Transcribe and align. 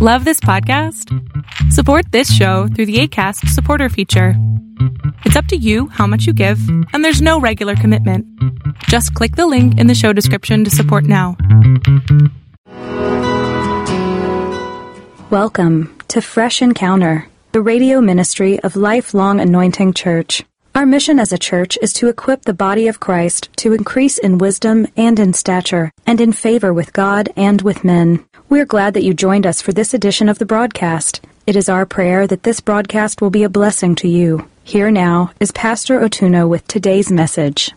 Love 0.00 0.24
this 0.24 0.38
podcast? 0.38 1.12
Support 1.72 2.12
this 2.12 2.32
show 2.32 2.68
through 2.68 2.86
the 2.86 3.00
ACAST 3.00 3.48
supporter 3.48 3.88
feature. 3.88 4.34
It's 5.24 5.34
up 5.34 5.46
to 5.46 5.56
you 5.56 5.88
how 5.88 6.06
much 6.06 6.24
you 6.24 6.32
give, 6.32 6.60
and 6.92 7.04
there's 7.04 7.20
no 7.20 7.40
regular 7.40 7.74
commitment. 7.74 8.24
Just 8.84 9.12
click 9.14 9.34
the 9.34 9.48
link 9.48 9.76
in 9.76 9.88
the 9.88 9.96
show 9.96 10.12
description 10.12 10.62
to 10.62 10.70
support 10.70 11.02
now. 11.02 11.36
Welcome 15.30 15.98
to 16.06 16.22
Fresh 16.22 16.62
Encounter, 16.62 17.26
the 17.50 17.60
radio 17.60 18.00
ministry 18.00 18.60
of 18.60 18.76
Lifelong 18.76 19.40
Anointing 19.40 19.94
Church. 19.94 20.44
Our 20.76 20.86
mission 20.86 21.18
as 21.18 21.32
a 21.32 21.38
church 21.38 21.76
is 21.82 21.92
to 21.94 22.06
equip 22.06 22.42
the 22.42 22.54
body 22.54 22.86
of 22.86 23.00
Christ 23.00 23.48
to 23.56 23.72
increase 23.72 24.16
in 24.16 24.38
wisdom 24.38 24.86
and 24.96 25.18
in 25.18 25.32
stature, 25.32 25.90
and 26.06 26.20
in 26.20 26.32
favor 26.32 26.72
with 26.72 26.92
God 26.92 27.30
and 27.36 27.60
with 27.62 27.82
men. 27.82 28.24
We're 28.50 28.64
glad 28.64 28.94
that 28.94 29.04
you 29.04 29.12
joined 29.12 29.46
us 29.46 29.60
for 29.60 29.74
this 29.74 29.92
edition 29.92 30.26
of 30.26 30.38
the 30.38 30.46
broadcast. 30.46 31.20
It 31.46 31.54
is 31.54 31.68
our 31.68 31.84
prayer 31.84 32.26
that 32.26 32.44
this 32.44 32.60
broadcast 32.60 33.20
will 33.20 33.28
be 33.28 33.42
a 33.42 33.48
blessing 33.50 33.94
to 33.96 34.08
you. 34.08 34.48
Here 34.64 34.90
now 34.90 35.32
is 35.38 35.52
Pastor 35.52 36.00
Otuno 36.00 36.48
with 36.48 36.66
today's 36.66 37.12
message. 37.12 37.72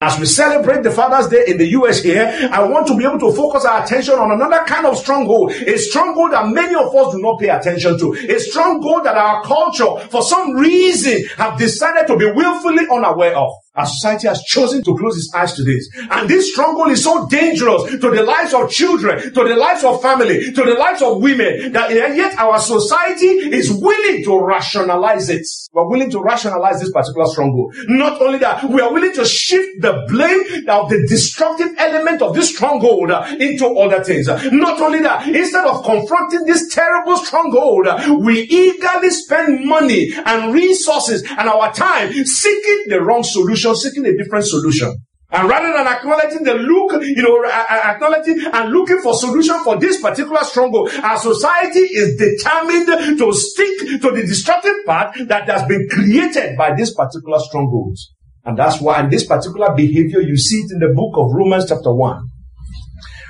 As 0.00 0.18
we 0.18 0.26
celebrate 0.26 0.84
the 0.84 0.92
Father's 0.92 1.28
Day 1.28 1.44
in 1.48 1.58
the 1.58 1.66
US 1.72 2.02
here, 2.04 2.24
I 2.52 2.62
want 2.62 2.86
to 2.86 2.96
be 2.96 3.04
able 3.04 3.18
to 3.18 3.36
focus 3.36 3.64
our 3.64 3.82
attention 3.82 4.14
on 4.14 4.30
another 4.30 4.64
kind 4.64 4.86
of 4.86 4.96
stronghold. 4.96 5.50
A 5.52 5.76
stronghold 5.76 6.32
that 6.34 6.46
many 6.46 6.74
of 6.76 6.94
us 6.94 7.12
do 7.12 7.20
not 7.20 7.40
pay 7.40 7.48
attention 7.48 7.98
to. 7.98 8.14
A 8.14 8.38
stronghold 8.38 9.04
that 9.04 9.16
our 9.16 9.42
culture, 9.42 9.98
for 10.08 10.22
some 10.22 10.52
reason, 10.52 11.24
have 11.36 11.58
decided 11.58 12.06
to 12.06 12.16
be 12.16 12.30
willfully 12.30 12.86
unaware 12.90 13.36
of. 13.36 13.50
Our 13.76 13.86
society 13.86 14.26
has 14.26 14.42
chosen 14.42 14.82
to 14.82 14.96
close 14.96 15.16
its 15.16 15.32
eyes 15.32 15.54
to 15.54 15.62
this. 15.62 15.88
And 16.10 16.28
this 16.28 16.50
stronghold 16.50 16.90
is 16.90 17.04
so 17.04 17.28
dangerous 17.28 17.84
to 17.84 18.10
the 18.10 18.24
lives 18.24 18.52
of 18.52 18.68
children, 18.68 19.32
to 19.32 19.44
the 19.44 19.54
lives 19.54 19.84
of 19.84 20.02
family, 20.02 20.52
to 20.52 20.62
the 20.64 20.74
lives 20.74 21.02
of 21.02 21.22
women, 21.22 21.70
that 21.72 21.92
yet 21.92 22.36
our 22.36 22.58
society 22.58 23.26
is 23.28 23.70
willing 23.70 24.24
to 24.24 24.40
rationalize 24.44 25.30
it. 25.30 25.46
We're 25.72 25.88
willing 25.88 26.10
to 26.10 26.20
rationalize 26.20 26.80
this 26.80 26.90
particular 26.90 27.26
stronghold. 27.28 27.76
Not 27.86 28.20
only 28.20 28.38
that, 28.38 28.64
we 28.64 28.80
are 28.80 28.92
willing 28.92 29.12
to 29.14 29.24
shift 29.24 29.80
the 29.80 30.04
blame 30.08 30.68
of 30.68 30.90
the 30.90 31.06
destructive 31.08 31.68
element 31.78 32.22
of 32.22 32.34
this 32.34 32.52
stronghold 32.52 33.12
uh, 33.12 33.36
into 33.38 33.66
other 33.66 34.02
things. 34.02 34.26
Not 34.26 34.80
only 34.80 34.98
that, 35.02 35.28
instead 35.28 35.66
of 35.66 35.84
confronting 35.84 36.44
this 36.44 36.74
terrible 36.74 37.16
stronghold, 37.18 37.86
uh, 37.86 38.18
we 38.18 38.40
eagerly 38.40 39.10
spend 39.10 39.64
money 39.64 40.12
and 40.26 40.52
resources 40.52 41.22
and 41.22 41.48
our 41.48 41.72
time 41.72 42.12
seeking 42.24 42.86
the 42.88 43.00
wrong 43.00 43.22
solution 43.22 43.59
solution, 43.60 43.92
seeking 43.92 44.06
a 44.06 44.16
different 44.16 44.46
solution. 44.46 44.96
And 45.32 45.48
rather 45.48 45.72
than 45.72 45.86
acknowledging 45.86 46.42
the 46.42 46.54
look, 46.54 47.02
you 47.04 47.22
know, 47.22 47.44
acknowledging 47.44 48.44
and 48.52 48.72
looking 48.72 48.98
for 48.98 49.14
solution 49.14 49.62
for 49.62 49.78
this 49.78 50.00
particular 50.00 50.42
struggle, 50.42 50.90
our 51.04 51.18
society 51.18 51.80
is 51.80 52.16
determined 52.16 53.18
to 53.18 53.32
stick 53.32 54.00
to 54.02 54.10
the 54.10 54.22
destructive 54.26 54.74
path 54.86 55.14
that 55.28 55.48
has 55.48 55.66
been 55.68 55.86
created 55.88 56.56
by 56.58 56.74
this 56.74 56.92
particular 56.94 57.38
strongholds. 57.38 58.12
And 58.44 58.58
that's 58.58 58.80
why 58.80 59.00
in 59.00 59.10
this 59.10 59.24
particular 59.24 59.72
behavior, 59.76 60.20
you 60.20 60.36
see 60.36 60.56
it 60.56 60.72
in 60.72 60.80
the 60.80 60.92
book 60.94 61.14
of 61.16 61.32
Romans 61.32 61.66
chapter 61.68 61.94
1. 61.94 62.26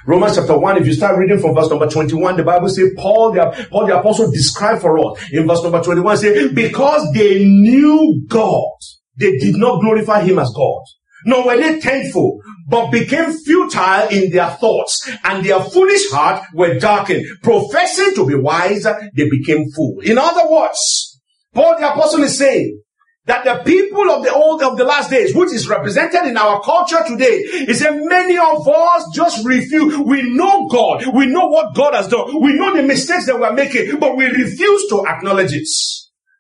Romans 0.07 0.37
chapter 0.37 0.57
1, 0.57 0.79
if 0.79 0.87
you 0.87 0.95
start 0.95 1.19
reading 1.19 1.39
from 1.39 1.55
verse 1.55 1.69
number 1.69 1.87
21, 1.87 2.39
the 2.39 2.43
Bible 2.43 2.71
says 2.71 2.89
Paul 2.97 3.33
the, 3.33 3.69
Paul 3.71 3.87
the 3.87 3.99
apostle 3.99 4.31
described 4.31 4.81
for 4.81 4.99
us 4.99 5.31
in 5.31 5.47
verse 5.47 5.63
number 5.63 5.83
21, 5.83 6.17
say, 6.17 6.49
because 6.49 7.13
they 7.13 7.45
knew 7.45 8.25
God 8.27 8.73
they 9.21 9.37
did 9.39 9.57
not 9.57 9.81
glorify 9.81 10.23
him 10.23 10.39
as 10.39 10.51
God. 10.57 10.83
Nor 11.27 11.47
were 11.47 11.57
they 11.57 11.81
thankful, 11.81 12.41
but 12.67 12.91
became 12.91 13.33
futile 13.33 14.09
in 14.09 14.31
their 14.31 14.49
thoughts, 14.51 15.07
and 15.25 15.45
their 15.45 15.61
foolish 15.61 16.11
heart 16.11 16.43
were 16.55 16.79
darkened. 16.79 17.27
Professing 17.43 18.15
to 18.15 18.27
be 18.27 18.35
wise, 18.35 18.85
they 18.85 19.29
became 19.29 19.71
fools. 19.77 20.03
In 20.05 20.17
other 20.17 20.51
words, 20.51 21.21
Paul 21.53 21.77
the 21.79 21.93
apostle 21.93 22.23
is 22.23 22.39
saying 22.39 22.81
that 23.27 23.45
the 23.45 23.63
people 23.65 24.11
of 24.11 24.25
the 24.25 24.33
old 24.33 24.63
of 24.63 24.79
the 24.79 24.85
last 24.85 25.11
days, 25.11 25.35
which 25.35 25.53
is 25.53 25.69
represented 25.69 26.25
in 26.25 26.39
our 26.39 26.63
culture 26.63 27.03
today, 27.07 27.37
is 27.69 27.81
that 27.81 27.95
many 27.95 28.39
of 28.39 28.67
us 28.67 29.05
just 29.15 29.45
refuse. 29.45 29.97
We 29.99 30.35
know 30.35 30.69
God. 30.69 31.05
We 31.15 31.27
know 31.27 31.49
what 31.49 31.75
God 31.75 31.95
has 31.95 32.09
done. 32.09 32.41
We 32.43 32.55
know 32.55 32.75
the 32.75 32.83
mistakes 32.83 33.27
that 33.27 33.39
we're 33.39 33.53
making, 33.53 33.99
but 33.99 34.17
we 34.17 34.25
refuse 34.25 34.89
to 34.89 35.07
acknowledge 35.07 35.53
it. 35.53 35.69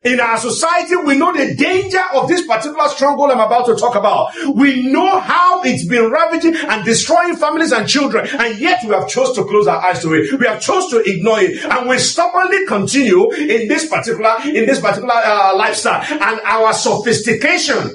In 0.02 0.18
our 0.18 0.38
society, 0.38 0.96
we 0.96 1.18
know 1.18 1.30
the 1.30 1.54
danger 1.54 2.00
of 2.14 2.26
this 2.26 2.46
particular 2.46 2.88
stronghold 2.88 3.32
I'm 3.32 3.38
about 3.38 3.66
to 3.66 3.76
talk 3.76 3.96
about. 3.96 4.32
We 4.54 4.90
know 4.90 5.20
how 5.20 5.60
it's 5.62 5.86
been 5.86 6.10
ravaging 6.10 6.56
and 6.56 6.82
destroying 6.86 7.36
families 7.36 7.70
and 7.72 7.86
children, 7.86 8.26
and 8.26 8.58
yet 8.58 8.82
we 8.82 8.94
have 8.94 9.10
chosen 9.10 9.34
to 9.34 9.50
close 9.50 9.66
our 9.66 9.76
eyes 9.76 10.00
to 10.00 10.14
it. 10.14 10.40
We 10.40 10.46
have 10.46 10.62
chosen 10.62 11.04
to 11.04 11.10
ignore 11.10 11.40
it, 11.40 11.62
and 11.66 11.86
we 11.86 11.98
stubbornly 11.98 12.64
continue 12.64 13.30
in 13.34 13.68
this 13.68 13.90
particular 13.90 14.36
in 14.42 14.64
this 14.64 14.80
particular 14.80 15.12
uh, 15.12 15.54
lifestyle. 15.54 16.00
And 16.00 16.40
our 16.46 16.72
sophistication 16.72 17.90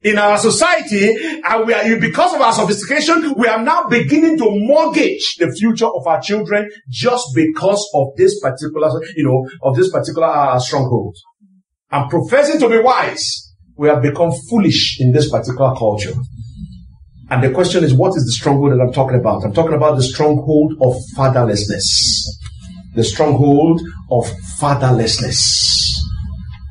in 0.00 0.16
our 0.16 0.38
society, 0.38 1.40
and 1.44 1.66
we 1.66 1.74
are 1.74 2.00
because 2.00 2.34
of 2.34 2.40
our 2.40 2.54
sophistication, 2.54 3.34
we 3.36 3.48
are 3.48 3.62
now 3.62 3.86
beginning 3.88 4.38
to 4.38 4.46
mortgage 4.48 5.36
the 5.38 5.52
future 5.52 5.88
of 5.88 6.06
our 6.06 6.22
children 6.22 6.70
just 6.88 7.26
because 7.34 7.86
of 7.92 8.08
this 8.16 8.40
particular, 8.40 8.88
you 9.14 9.24
know, 9.24 9.46
of 9.62 9.76
this 9.76 9.90
particular 9.90 10.28
uh, 10.28 10.58
stronghold 10.58 11.14
and 11.94 12.10
professing 12.10 12.58
to 12.58 12.68
be 12.68 12.80
wise, 12.80 13.52
we 13.76 13.86
have 13.86 14.02
become 14.02 14.32
foolish 14.50 15.00
in 15.00 15.12
this 15.12 15.30
particular 15.30 15.76
culture. 15.76 16.12
And 17.30 17.40
the 17.40 17.52
question 17.52 17.84
is, 17.84 17.94
what 17.94 18.16
is 18.16 18.24
the 18.24 18.32
stronghold 18.32 18.72
that 18.72 18.80
I'm 18.80 18.92
talking 18.92 19.16
about? 19.16 19.44
I'm 19.44 19.54
talking 19.54 19.74
about 19.74 19.94
the 19.94 20.02
stronghold 20.02 20.72
of 20.82 20.96
fatherlessness. 21.16 21.84
The 22.96 23.04
stronghold 23.04 23.80
of 24.10 24.24
fatherlessness. 24.58 25.94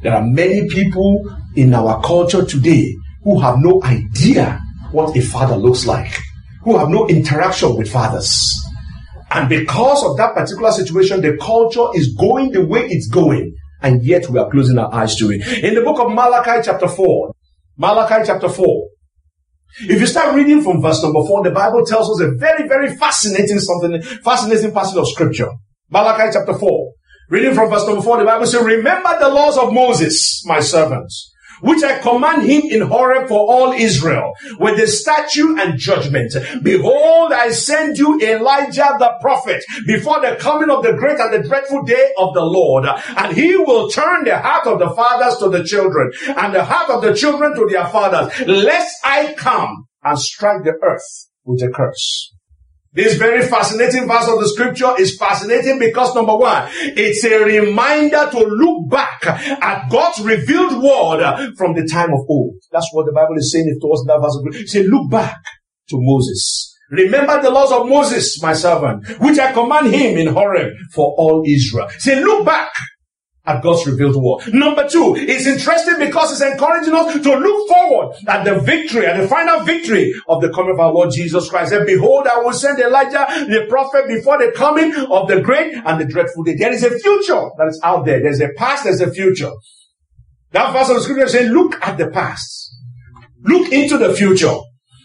There 0.01 0.13
are 0.13 0.25
many 0.25 0.67
people 0.67 1.23
in 1.55 1.73
our 1.73 2.01
culture 2.03 2.43
today 2.43 2.93
who 3.23 3.39
have 3.39 3.59
no 3.59 3.81
idea 3.83 4.59
what 4.91 5.15
a 5.15 5.21
father 5.21 5.55
looks 5.55 5.85
like, 5.85 6.19
who 6.63 6.77
have 6.77 6.89
no 6.89 7.07
interaction 7.07 7.77
with 7.77 7.89
fathers. 7.89 8.61
And 9.31 9.47
because 9.47 10.03
of 10.03 10.17
that 10.17 10.35
particular 10.35 10.73
situation, 10.73 11.21
the 11.21 11.37
culture 11.37 11.87
is 11.95 12.13
going 12.13 12.51
the 12.51 12.65
way 12.65 12.81
it's 12.81 13.07
going 13.07 13.55
and 13.83 14.03
yet 14.03 14.29
we 14.29 14.39
are 14.39 14.49
closing 14.49 14.77
our 14.77 14.93
eyes 14.93 15.15
to 15.17 15.29
it. 15.31 15.63
In 15.63 15.75
the 15.75 15.81
book 15.81 15.99
of 15.99 16.11
Malachi 16.11 16.61
chapter 16.63 16.87
4, 16.87 17.33
Malachi 17.77 18.25
chapter 18.25 18.49
4, 18.49 18.89
if 19.81 19.99
you 19.99 20.07
start 20.07 20.35
reading 20.35 20.61
from 20.61 20.81
verse 20.81 21.03
number 21.03 21.19
4, 21.25 21.43
the 21.43 21.51
Bible 21.51 21.85
tells 21.85 22.09
us 22.09 22.21
a 22.21 22.31
very, 22.37 22.67
very 22.67 22.95
fascinating 22.95 23.59
something, 23.59 24.01
fascinating 24.23 24.71
passage 24.71 24.97
of 24.97 25.07
scripture. 25.07 25.49
Malachi 25.89 26.31
chapter 26.31 26.53
4. 26.53 26.93
Reading 27.29 27.53
from 27.53 27.69
verse 27.69 27.85
number 27.85 28.01
4, 28.01 28.19
the 28.19 28.25
Bible 28.25 28.45
says, 28.45 28.63
Remember 28.63 29.17
the 29.19 29.29
laws 29.29 29.57
of 29.57 29.73
Moses, 29.73 30.43
my 30.45 30.59
servants 30.59 31.32
which 31.63 31.83
I 31.83 31.99
command 31.99 32.43
him 32.43 32.63
in 32.69 32.81
Horeb 32.81 33.27
for 33.27 33.39
all 33.39 33.71
Israel, 33.71 34.33
with 34.59 34.77
the 34.77 34.87
statute 34.87 35.57
and 35.59 35.79
judgment. 35.79 36.33
Behold, 36.61 37.31
I 37.31 37.51
send 37.51 37.97
you 37.97 38.19
Elijah 38.21 38.95
the 38.99 39.13
prophet 39.21 39.63
before 39.87 40.19
the 40.19 40.35
coming 40.39 40.69
of 40.69 40.83
the 40.83 40.93
great 40.93 41.19
and 41.19 41.33
the 41.33 41.47
dreadful 41.47 41.83
day 41.83 42.11
of 42.17 42.33
the 42.33 42.43
Lord. 42.43 42.85
And 42.85 43.33
he 43.33 43.55
will 43.55 43.89
turn 43.89 44.25
the 44.25 44.37
heart 44.37 44.67
of 44.67 44.79
the 44.79 44.89
fathers 44.89 45.37
to 45.37 45.49
the 45.49 45.63
children, 45.63 46.11
and 46.27 46.53
the 46.53 46.65
heart 46.65 46.89
of 46.89 47.01
the 47.01 47.13
children 47.13 47.55
to 47.55 47.67
their 47.69 47.87
fathers, 47.87 48.45
lest 48.47 48.95
I 49.03 49.33
come 49.33 49.87
and 50.03 50.19
strike 50.19 50.63
the 50.63 50.73
earth 50.83 51.29
with 51.45 51.61
a 51.63 51.69
curse. 51.69 52.33
This 52.93 53.17
very 53.17 53.41
fascinating 53.47 54.07
verse 54.07 54.27
of 54.27 54.39
the 54.39 54.47
scripture 54.47 54.93
is 54.99 55.17
fascinating 55.17 55.79
because 55.79 56.13
number 56.13 56.37
one, 56.37 56.69
it's 56.71 57.23
a 57.25 57.43
reminder 57.43 58.29
to 58.29 58.39
look 58.39 58.89
back 58.89 59.25
at 59.25 59.89
God's 59.89 60.21
revealed 60.21 60.83
word 60.83 61.55
from 61.57 61.73
the 61.73 61.87
time 61.91 62.13
of 62.13 62.19
old. 62.29 62.53
That's 62.71 62.87
what 62.91 63.07
the 63.07 63.11
Bible 63.11 63.35
is 63.37 63.51
saying 63.51 63.79
to 63.81 63.87
us 63.91 64.03
that 64.07 64.19
verse. 64.21 64.61
Of. 64.61 64.69
Say, 64.69 64.83
look 64.83 65.09
back 65.09 65.37
to 65.89 65.95
Moses. 65.97 66.77
Remember 66.91 67.41
the 67.41 67.49
laws 67.49 67.71
of 67.71 67.89
Moses, 67.89 68.39
my 68.43 68.53
servant, 68.53 69.07
which 69.19 69.39
I 69.39 69.51
command 69.51 69.91
him 69.91 70.15
in 70.15 70.27
Horeb 70.27 70.73
for 70.93 71.15
all 71.17 71.43
Israel. 71.47 71.89
Say, 71.97 72.23
look 72.23 72.45
back 72.45 72.71
at 73.45 73.61
God's 73.61 73.85
revealed 73.85 74.15
word. 74.15 74.53
Number 74.53 74.87
two, 74.87 75.15
it's 75.17 75.45
interesting 75.45 75.99
because 75.99 76.31
it's 76.31 76.41
encouraging 76.41 76.93
us 76.93 77.21
to 77.21 77.35
look 77.35 77.67
forward 77.67 78.15
at 78.27 78.45
the 78.45 78.59
victory, 78.61 79.05
at 79.05 79.19
the 79.19 79.27
final 79.27 79.61
victory 79.61 80.13
of 80.27 80.41
the 80.41 80.49
coming 80.49 80.73
of 80.73 80.79
our 80.79 80.93
Lord 80.93 81.11
Jesus 81.11 81.49
Christ. 81.49 81.73
And 81.73 81.85
behold, 81.85 82.27
I 82.27 82.39
will 82.39 82.53
send 82.53 82.79
Elijah, 82.79 83.25
the 83.47 83.65
prophet, 83.67 84.07
before 84.07 84.37
the 84.37 84.53
coming 84.55 84.95
of 84.95 85.27
the 85.27 85.41
great 85.41 85.73
and 85.73 85.99
the 85.99 86.05
dreadful 86.05 86.43
day. 86.43 86.55
There 86.55 86.71
is 86.71 86.83
a 86.83 86.97
future 86.99 87.49
that 87.57 87.67
is 87.67 87.81
out 87.83 88.05
there. 88.05 88.21
There's 88.21 88.39
a 88.39 88.49
past, 88.55 88.85
there's 88.85 89.01
a 89.01 89.11
future. 89.11 89.51
That 90.51 90.71
verse 90.71 90.89
of 90.89 90.97
the 90.97 91.01
scripture 91.01 91.27
saying, 91.27 91.51
look 91.51 91.75
at 91.81 91.97
the 91.97 92.09
past. 92.09 92.77
Look 93.41 93.73
into 93.73 93.97
the 93.97 94.13
future. 94.13 94.55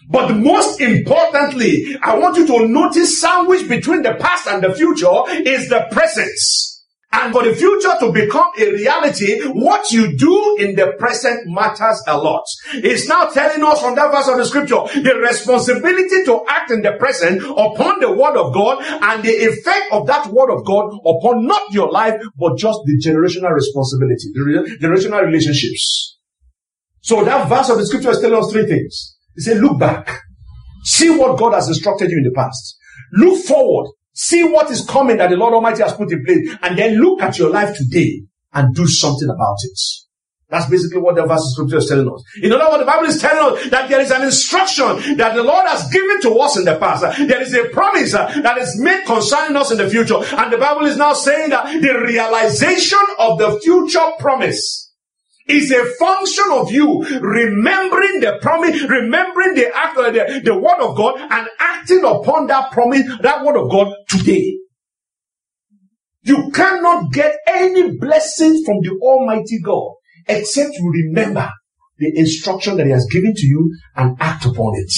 But 0.09 0.33
most 0.33 0.79
importantly, 0.79 1.97
I 2.01 2.17
want 2.17 2.37
you 2.37 2.47
to 2.47 2.67
notice 2.67 3.19
sandwich 3.19 3.67
between 3.67 4.01
the 4.01 4.13
past 4.15 4.47
and 4.47 4.63
the 4.63 4.73
future 4.73 5.07
is 5.29 5.69
the 5.69 5.87
presence. 5.91 6.68
And 7.11 7.33
for 7.33 7.43
the 7.43 7.55
future 7.55 7.93
to 7.99 8.11
become 8.11 8.51
a 8.59 8.71
reality, 8.71 9.41
what 9.47 9.91
you 9.91 10.15
do 10.15 10.57
in 10.59 10.75
the 10.75 10.93
present 10.99 11.47
matters 11.47 12.03
a 12.05 12.15
lot. 12.15 12.43
It's 12.73 13.07
now 13.07 13.25
telling 13.25 13.63
us 13.63 13.81
from 13.81 13.95
that 13.95 14.11
verse 14.11 14.27
of 14.27 14.37
the 14.37 14.45
scripture 14.45 14.85
the 15.01 15.15
responsibility 15.15 16.23
to 16.25 16.45
act 16.47 16.69
in 16.69 16.83
the 16.83 16.93
present 16.93 17.41
upon 17.41 17.99
the 17.99 18.11
word 18.11 18.37
of 18.37 18.53
God 18.53 18.83
and 18.83 19.23
the 19.23 19.31
effect 19.31 19.91
of 19.91 20.05
that 20.05 20.27
word 20.27 20.51
of 20.53 20.63
God 20.65 20.93
upon 21.03 21.47
not 21.47 21.73
your 21.73 21.91
life, 21.91 22.21
but 22.37 22.57
just 22.57 22.79
the 22.85 23.01
generational 23.03 23.53
responsibility, 23.53 24.29
the 24.33 24.77
generational 24.79 25.25
relationships. 25.25 26.19
So 27.01 27.25
that 27.25 27.49
verse 27.49 27.69
of 27.69 27.79
the 27.79 27.87
scripture 27.87 28.11
is 28.11 28.19
telling 28.19 28.37
us 28.37 28.51
three 28.51 28.67
things. 28.67 29.17
He 29.35 29.41
said, 29.41 29.57
look 29.57 29.79
back. 29.79 30.21
See 30.83 31.09
what 31.09 31.39
God 31.39 31.53
has 31.53 31.67
instructed 31.69 32.11
you 32.11 32.17
in 32.19 32.23
the 32.23 32.35
past. 32.35 32.77
Look 33.13 33.43
forward 33.45 33.91
See 34.21 34.43
what 34.43 34.69
is 34.69 34.85
coming 34.85 35.15
that 35.15 35.29
the 35.29 35.37
Lord 35.37 35.53
Almighty 35.53 35.81
has 35.81 35.93
put 35.93 36.11
in 36.11 36.25
place 36.25 36.53
and 36.61 36.77
then 36.77 36.95
look 36.95 37.21
at 37.21 37.39
your 37.39 37.51
life 37.51 37.73
today 37.77 38.23
and 38.51 38.75
do 38.75 38.85
something 38.85 39.29
about 39.29 39.55
it. 39.63 39.79
That's 40.49 40.69
basically 40.69 40.99
what 40.99 41.15
the 41.15 41.25
verse 41.25 41.39
of 41.39 41.51
scripture 41.51 41.77
is 41.77 41.87
telling 41.87 42.11
us. 42.13 42.21
In 42.43 42.51
other 42.51 42.69
words, 42.69 42.79
the 42.79 42.85
Bible 42.85 43.05
is 43.07 43.21
telling 43.21 43.57
us 43.57 43.69
that 43.69 43.87
there 43.87 44.01
is 44.01 44.11
an 44.11 44.23
instruction 44.23 45.15
that 45.15 45.35
the 45.35 45.41
Lord 45.41 45.65
has 45.69 45.89
given 45.89 46.19
to 46.23 46.31
us 46.31 46.57
in 46.57 46.65
the 46.65 46.75
past. 46.75 47.03
There 47.17 47.41
is 47.41 47.53
a 47.53 47.69
promise 47.69 48.13
uh, 48.13 48.27
that 48.41 48.57
is 48.57 48.77
made 48.81 49.05
concerning 49.05 49.55
us 49.55 49.71
in 49.71 49.77
the 49.77 49.89
future. 49.89 50.17
And 50.35 50.51
the 50.51 50.57
Bible 50.57 50.85
is 50.85 50.97
now 50.97 51.13
saying 51.13 51.51
that 51.51 51.81
the 51.81 51.99
realization 52.01 52.99
of 53.19 53.39
the 53.39 53.57
future 53.61 54.05
promise 54.19 54.88
is 55.49 55.71
a 55.71 55.85
function 55.95 56.45
of 56.51 56.71
you 56.71 57.03
remembering 57.19 58.19
the 58.19 58.37
promise, 58.41 58.81
remembering 58.83 59.55
the 59.55 59.75
act 59.75 59.97
of 59.97 60.13
the, 60.13 60.41
the 60.43 60.55
word 60.57 60.79
of 60.79 60.95
God 60.95 61.19
and 61.19 61.47
acting 61.59 62.03
upon 62.05 62.47
that 62.47 62.71
promise, 62.71 63.01
that 63.21 63.43
word 63.43 63.57
of 63.57 63.69
God 63.71 63.93
today. 64.07 64.57
You 66.21 66.51
cannot 66.53 67.11
get 67.11 67.37
any 67.47 67.97
blessing 67.97 68.63
from 68.65 68.77
the 68.81 68.99
Almighty 69.01 69.59
God 69.63 69.93
except 70.27 70.75
you 70.75 70.91
remember 70.91 71.49
the 71.97 72.11
instruction 72.15 72.77
that 72.77 72.85
He 72.85 72.91
has 72.91 73.07
given 73.11 73.33
to 73.33 73.45
you 73.47 73.75
and 73.95 74.15
act 74.19 74.45
upon 74.45 74.75
it. 74.75 74.93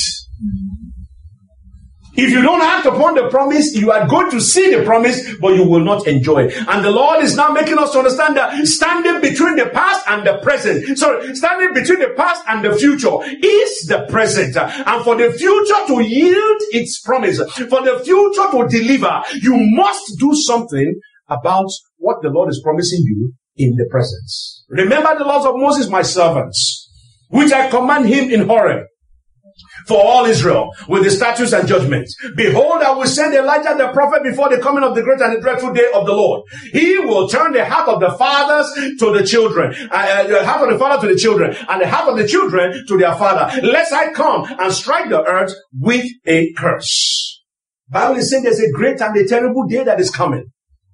If 2.14 2.30
you 2.30 2.42
don't 2.42 2.62
act 2.62 2.86
upon 2.86 3.16
the 3.16 3.30
promise, 3.30 3.74
you 3.74 3.92
are 3.92 4.06
going 4.08 4.30
to 4.32 4.42
see 4.42 4.76
the 4.76 4.84
promise, 4.84 5.36
but 5.38 5.54
you 5.56 5.64
will 5.64 5.84
not 5.84 6.08
enjoy 6.08 6.46
it. 6.46 6.58
And 6.68 6.84
the 6.84 6.92
Lord 6.92 7.24
is 7.24 7.36
now 7.38 7.50
making 7.50 7.78
us 7.78 7.96
understand 7.96 8.36
that 8.36 8.68
standing 8.68 9.22
between 9.22 9.56
the 9.56 9.68
past 9.68 10.06
and 10.08 10.28
the 10.28 10.40
present, 10.40 10.98
sorry, 10.98 11.34
standing 11.36 11.74
between 11.74 12.00
the 12.00 12.14
past 12.18 12.44
and 12.48 12.66
the 12.66 12.74
future 12.76 13.16
is 13.24 13.88
the 13.88 14.06
present. 14.10 14.58
And 14.58 15.04
for 15.04 15.16
the 15.16 15.32
future 15.32 15.88
to 15.88 16.02
yield 16.02 16.62
its 16.72 17.00
promise, 17.00 17.38
for 17.38 17.82
the 17.82 18.02
future 18.04 18.52
to 18.52 18.68
deliver, 18.68 19.22
you 19.42 19.56
must 19.76 20.20
do 20.20 20.36
something 20.36 21.00
about 21.30 21.70
what 21.98 22.22
the 22.22 22.30
Lord 22.30 22.50
is 22.50 22.62
promising 22.62 23.04
you 23.06 23.34
in 23.56 23.76
the 23.78 23.88
present. 23.90 24.30
Remember 24.68 25.18
the 25.18 25.24
laws 25.24 25.46
of 25.46 25.56
Moses, 25.56 25.90
my 25.90 26.02
servants, 26.02 26.90
which 27.30 27.54
I 27.54 27.70
command 27.70 28.08
him 28.08 28.30
in 28.30 28.48
Horeb 28.48 28.88
for 29.88 29.98
all 29.98 30.26
Israel 30.26 30.74
with 30.88 31.04
the 31.04 31.12
statutes 31.12 31.54
and 31.54 31.68
judgments. 31.68 32.16
Behold, 32.36 32.82
I 32.82 32.92
will 32.92 33.08
send 33.08 33.34
Elijah 33.34 33.76
the 33.78 33.90
prophet 33.90 34.24
before 34.24 34.50
the 34.50 34.60
coming 34.60 34.84
of 34.84 34.96
the 34.96 35.02
great 35.02 35.22
and 35.22 35.36
the 35.36 35.42
dreadful 35.42 35.74
day 35.74 35.88
of 35.94 36.06
the 36.06 36.14
Lord. 36.14 36.44
He 36.72 36.98
will 37.00 37.28
turn 37.28 37.54
the 37.54 37.66
heart 37.66 37.88
of 37.88 38.00
the 38.00 38.12
fathers 38.18 38.72
to 39.00 39.12
the 39.12 39.26
children, 39.26 39.74
uh, 39.92 39.96
uh, 39.96 40.28
the 40.28 40.46
heart 40.46 40.68
of 40.68 40.74
the 40.74 40.80
father 40.80 41.08
to 41.08 41.14
the 41.14 41.20
children, 41.20 41.56
and 41.70 41.82
the 41.82 41.88
heart 41.88 42.10
of 42.10 42.18
the 42.18 42.28
children 42.28 42.86
to 42.88 42.98
their 42.98 43.16
father. 43.16 43.62
Lest 43.62 43.94
I 43.94 44.12
come 44.12 44.48
and 44.60 44.74
strike 44.74 45.10
the 45.10 45.24
earth 45.24 45.54
with 45.80 46.06
a 46.26 46.52
curse. 46.54 47.44
Bible 47.90 48.18
is 48.18 48.30
saying 48.30 48.44
there's 48.44 48.60
a 48.60 48.72
great 48.72 49.02
and 49.02 49.16
a 49.18 49.28
terrible 49.28 49.68
day 49.68 49.84
that 49.84 50.00
is 50.00 50.10
coming. 50.10 50.46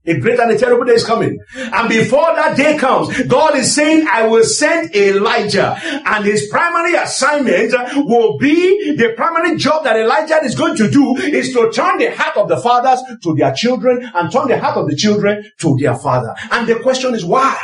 A 0.08 0.20
great 0.20 0.40
and 0.40 0.52
a 0.52 0.58
terrible 0.58 0.86
day 0.86 0.94
is 0.94 1.06
coming. 1.06 1.38
And 1.56 1.90
before 1.90 2.34
that 2.36 2.56
day 2.56 2.78
comes, 2.78 3.24
God 3.24 3.56
is 3.56 3.76
saying, 3.76 4.08
I 4.10 4.26
will 4.28 4.44
send 4.44 4.96
Elijah. 4.96 5.78
And 6.06 6.26
his 6.26 6.48
primary 6.48 6.96
assignment 6.96 7.74
will 7.96 8.38
be 8.38 8.96
the 8.96 9.14
primary 9.16 9.58
job 9.58 9.84
that 9.84 9.98
Elijah 9.98 10.44
is 10.44 10.56
going 10.56 10.78
to 10.78 10.90
do 10.90 11.18
is 11.18 11.54
to 11.54 11.70
turn 11.72 11.98
the 11.98 12.16
heart 12.16 12.38
of 12.38 12.48
the 12.48 12.58
fathers 12.58 13.02
to 13.24 13.36
their 13.36 13.54
children 13.54 14.10
and 14.16 14.32
turn 14.32 14.48
the 14.48 14.60
heart 14.60 14.78
of 14.78 14.88
the 14.88 14.96
children 14.96 15.44
to 15.60 15.78
their 15.80 15.96
father. 15.96 16.34
And 16.52 16.68
the 16.68 16.80
question 16.80 17.14
is 17.14 17.26
why? 17.26 17.58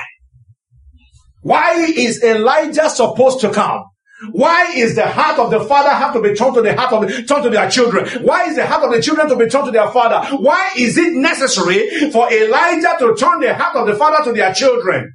Why 1.42 1.74
is 1.76 2.24
Elijah 2.24 2.90
supposed 2.90 3.40
to 3.42 3.52
come? 3.52 3.84
Why 4.32 4.72
is 4.76 4.96
the 4.96 5.08
heart 5.08 5.40
of 5.40 5.52
the 5.52 5.62
father 5.62 5.90
have 5.90 6.14
to 6.14 6.22
be 6.22 6.34
turned 6.34 6.56
to 6.56 6.62
the 6.62 6.76
heart 6.76 6.94
of 6.94 7.02
the, 7.02 7.24
turned 7.24 7.44
to 7.44 7.50
their 7.50 7.70
children? 7.70 8.24
Why 8.24 8.46
is 8.46 8.56
the 8.56 8.66
heart 8.66 8.84
of 8.84 8.92
the 8.92 9.02
children 9.02 9.28
to 9.30 9.36
be 9.36 9.48
turned 9.48 9.66
to 9.66 9.72
their 9.72 9.90
father? 9.92 10.38
Why 10.38 10.72
is 10.78 10.98
it 10.98 11.14
necessary 11.14 12.12
for 12.12 12.32
Elijah 12.32 12.96
to 13.00 13.16
turn 13.16 13.42
the 13.42 13.54
heart 13.54 13.76
of 13.76 13.88
the 13.88 13.96
father 13.96 14.24
to 14.24 14.34
their 14.34 14.54
children? 14.54 15.14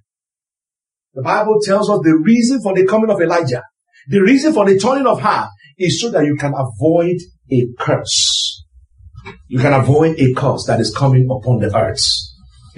The 1.15 1.23
Bible 1.23 1.59
tells 1.63 1.89
us 1.91 2.01
the 2.03 2.21
reason 2.23 2.61
for 2.63 2.75
the 2.75 2.87
coming 2.87 3.11
of 3.11 3.21
Elijah, 3.21 3.63
the 4.09 4.21
reason 4.21 4.53
for 4.53 4.67
the 4.67 4.79
turning 4.79 5.07
of 5.07 5.21
heart 5.21 5.51
is 5.79 6.01
so 6.01 6.11
that 6.11 6.25
you 6.25 6.37
can 6.37 6.53
avoid 6.55 7.17
a 7.51 7.67
curse. 7.79 8.65
You 9.49 9.59
can 9.59 9.73
avoid 9.73 10.19
a 10.19 10.33
curse 10.35 10.65
that 10.67 10.81
is 10.81 10.95
coming 10.95 11.29
upon 11.31 11.61
the 11.61 11.75
earth. 11.75 12.05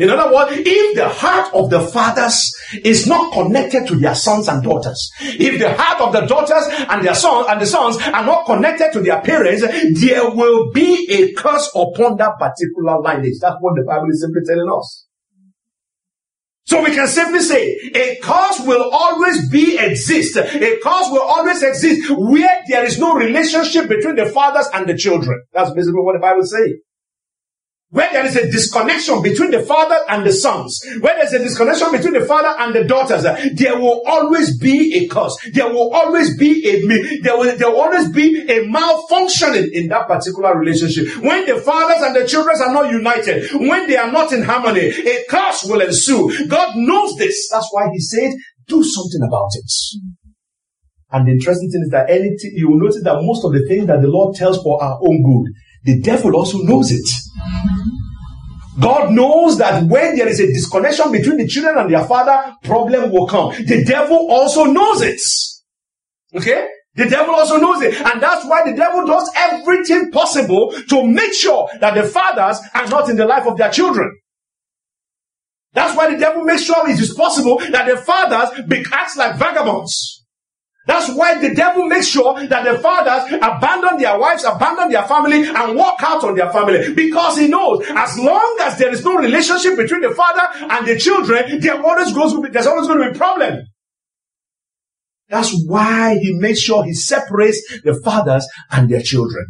In 0.00 0.08
other 0.08 0.32
words, 0.35 0.52
if 0.56 0.97
the 0.97 1.11
heart 1.11 1.52
of 1.52 1.69
the 1.69 1.81
fathers 1.81 2.56
is 2.82 3.06
not 3.06 3.35
connected 3.35 3.87
to 3.88 3.97
their 3.97 4.14
sons 4.14 4.49
and 4.49 4.62
daughters, 4.62 5.11
if 5.20 5.61
the 5.61 5.75
heart 5.75 6.00
of 6.00 6.12
the 6.14 6.23
daughters 6.23 6.64
and 6.88 7.05
their 7.05 7.14
sons 7.14 7.47
and 7.50 7.61
the 7.61 7.67
sons 7.67 7.99
are 7.99 8.25
not 8.25 8.47
connected 8.47 8.94
to 8.94 9.02
their 9.02 9.20
parents, 9.20 9.61
there 10.00 10.31
will 10.31 10.73
be 10.73 11.06
a 11.11 11.35
curse 11.35 11.69
upon 11.75 12.17
that 12.17 12.32
particular 12.38 12.99
lineage. 13.02 13.37
That's 13.43 13.56
what 13.61 13.75
the 13.76 13.85
Bible 13.87 14.08
is 14.08 14.23
simply 14.23 14.41
telling 14.47 14.73
us. 14.73 15.06
So 16.64 16.82
we 16.82 16.93
can 16.94 17.06
simply 17.06 17.41
say 17.41 17.76
a 17.94 18.17
cause 18.23 18.61
will 18.67 18.88
always 18.91 19.50
be 19.50 19.76
exist. 19.76 20.37
A 20.37 20.79
cause 20.82 21.11
will 21.11 21.26
always 21.29 21.62
exist 21.62 22.08
where 22.11 22.62
there 22.69 22.85
is 22.87 22.99
no 22.99 23.12
relationship 23.14 23.88
between 23.88 24.14
the 24.14 24.26
fathers 24.26 24.67
and 24.73 24.88
the 24.88 24.97
children. 24.97 25.43
That's 25.52 25.73
basically 25.73 26.00
what 26.00 26.14
the 26.14 26.20
Bible 26.20 26.47
says. 26.47 26.70
Where 27.93 28.09
there 28.13 28.25
is 28.25 28.37
a 28.37 28.49
disconnection 28.49 29.21
between 29.21 29.51
the 29.51 29.63
father 29.63 29.97
and 30.09 30.25
the 30.25 30.33
sons, 30.33 30.81
where 31.01 31.17
there's 31.17 31.33
a 31.33 31.41
disconnection 31.41 31.91
between 31.91 32.15
the 32.15 32.25
father 32.25 32.55
and 32.61 32.73
the 32.73 32.85
daughters, 32.85 33.25
uh, 33.25 33.49
there 33.55 33.81
will 33.81 34.03
always 34.07 34.57
be 34.59 34.95
a 34.95 35.09
cause. 35.09 35.37
There 35.53 35.69
will 35.69 35.93
always 35.93 36.37
be 36.37 36.69
a 36.69 37.21
there 37.23 37.37
will, 37.37 37.57
there 37.57 37.69
will 37.69 37.81
always 37.81 38.09
be 38.13 38.47
a 38.49 38.65
malfunctioning 38.69 39.73
in 39.73 39.89
that 39.89 40.07
particular 40.07 40.57
relationship. 40.57 41.17
When 41.21 41.47
the 41.47 41.61
fathers 41.61 42.03
and 42.03 42.15
the 42.15 42.29
children 42.29 42.55
are 42.63 42.73
not 42.73 42.93
united, 42.93 43.51
when 43.55 43.89
they 43.89 43.97
are 43.97 44.13
not 44.13 44.31
in 44.33 44.45
harmony, 44.45 44.87
a 44.87 45.25
curse 45.29 45.65
will 45.65 45.81
ensue. 45.81 46.47
God 46.47 46.77
knows 46.77 47.17
this. 47.17 47.49
That's 47.51 47.69
why 47.73 47.89
He 47.93 47.99
said, 47.99 48.35
"Do 48.69 48.85
something 48.85 49.23
about 49.27 49.51
it." 49.55 49.73
And 51.11 51.27
the 51.27 51.33
interesting 51.33 51.71
thing 51.73 51.83
is 51.83 51.91
that 51.91 52.09
anything 52.09 52.53
you 52.55 52.71
will 52.71 52.79
notice 52.79 53.03
that 53.03 53.19
most 53.21 53.45
of 53.45 53.51
the 53.53 53.67
things 53.67 53.89
that 53.89 54.01
the 54.01 54.07
Lord 54.07 54.37
tells 54.37 54.63
for 54.63 54.81
our 54.81 54.97
own 55.03 55.25
good, 55.25 55.53
the 55.83 56.01
devil 56.01 56.37
also 56.37 56.59
knows 56.59 56.93
it. 56.93 57.09
Mm-hmm. 57.41 58.81
God 58.81 59.13
knows 59.13 59.59
that 59.59 59.85
when 59.85 60.17
there 60.17 60.29
is 60.29 60.41
a 60.41 60.47
disconnection 60.47 61.13
between 61.13 61.37
the 61.37 61.47
children 61.47 61.79
and 61.79 61.93
their 61.93 62.05
father, 62.05 62.55
problem 62.64 63.11
will 63.11 63.26
come. 63.26 63.50
The 63.64 63.85
devil 63.85 64.31
also 64.31 64.64
knows 64.64 65.03
it. 65.03 65.21
Okay? 66.35 66.69
The 66.95 67.09
devil 67.09 67.35
also 67.35 67.59
knows 67.59 67.83
it. 67.83 67.95
And 67.95 68.23
that's 68.23 68.47
why 68.47 68.69
the 68.69 68.76
devil 68.76 69.07
does 69.07 69.31
everything 69.37 70.11
possible 70.11 70.73
to 70.88 71.07
make 71.07 71.33
sure 71.35 71.69
that 71.81 71.95
the 71.95 72.05
fathers 72.05 72.59
are 72.75 72.88
not 72.88 73.09
in 73.11 73.17
the 73.17 73.26
life 73.26 73.47
of 73.47 73.57
their 73.57 73.71
children. 73.71 74.19
That's 75.73 75.97
why 75.97 76.11
the 76.12 76.19
devil 76.19 76.43
makes 76.43 76.62
sure 76.62 76.88
it 76.88 76.99
is 76.99 77.14
possible 77.14 77.59
that 77.71 77.87
the 77.87 77.97
fathers 77.97 78.67
be 78.67 78.85
acts 78.93 79.17
like 79.17 79.37
vagabonds. 79.37 80.20
That's 80.87 81.13
why 81.15 81.39
the 81.39 81.55
devil 81.55 81.87
makes 81.87 82.09
sure 82.09 82.47
that 82.47 82.65
the 82.65 82.79
fathers 82.79 83.31
abandon 83.35 83.99
their 83.99 84.19
wives, 84.19 84.45
abandon 84.45 84.91
their 84.91 85.05
family, 85.05 85.47
and 85.47 85.77
walk 85.77 85.99
out 86.03 86.25
on 86.25 86.35
their 86.35 86.51
family. 86.51 86.95
Because 86.95 87.37
he 87.37 87.49
knows 87.49 87.85
as 87.91 88.19
long 88.19 88.59
as 88.63 88.79
there 88.79 88.91
is 88.91 89.05
no 89.05 89.17
relationship 89.17 89.77
between 89.77 90.01
the 90.01 90.11
father 90.11 90.43
and 90.59 90.87
the 90.87 90.99
children, 90.99 91.61
there 91.61 91.81
always 91.85 92.13
goes 92.13 92.35
there's 92.51 92.67
always 92.67 92.89
going 92.89 92.99
to 92.99 93.11
be 93.11 93.17
a 93.17 93.19
problem. 93.19 93.67
That's 95.29 95.55
why 95.67 96.19
he 96.21 96.33
makes 96.33 96.61
sure 96.61 96.83
he 96.83 96.95
separates 96.95 97.63
the 97.85 98.01
fathers 98.03 98.47
and 98.73 98.89
their 98.89 99.03
children. 99.03 99.47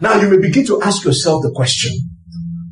Now 0.00 0.20
you 0.20 0.28
may 0.28 0.38
begin 0.38 0.66
to 0.66 0.82
ask 0.82 1.04
yourself 1.04 1.42
the 1.42 1.52
question, 1.54 1.92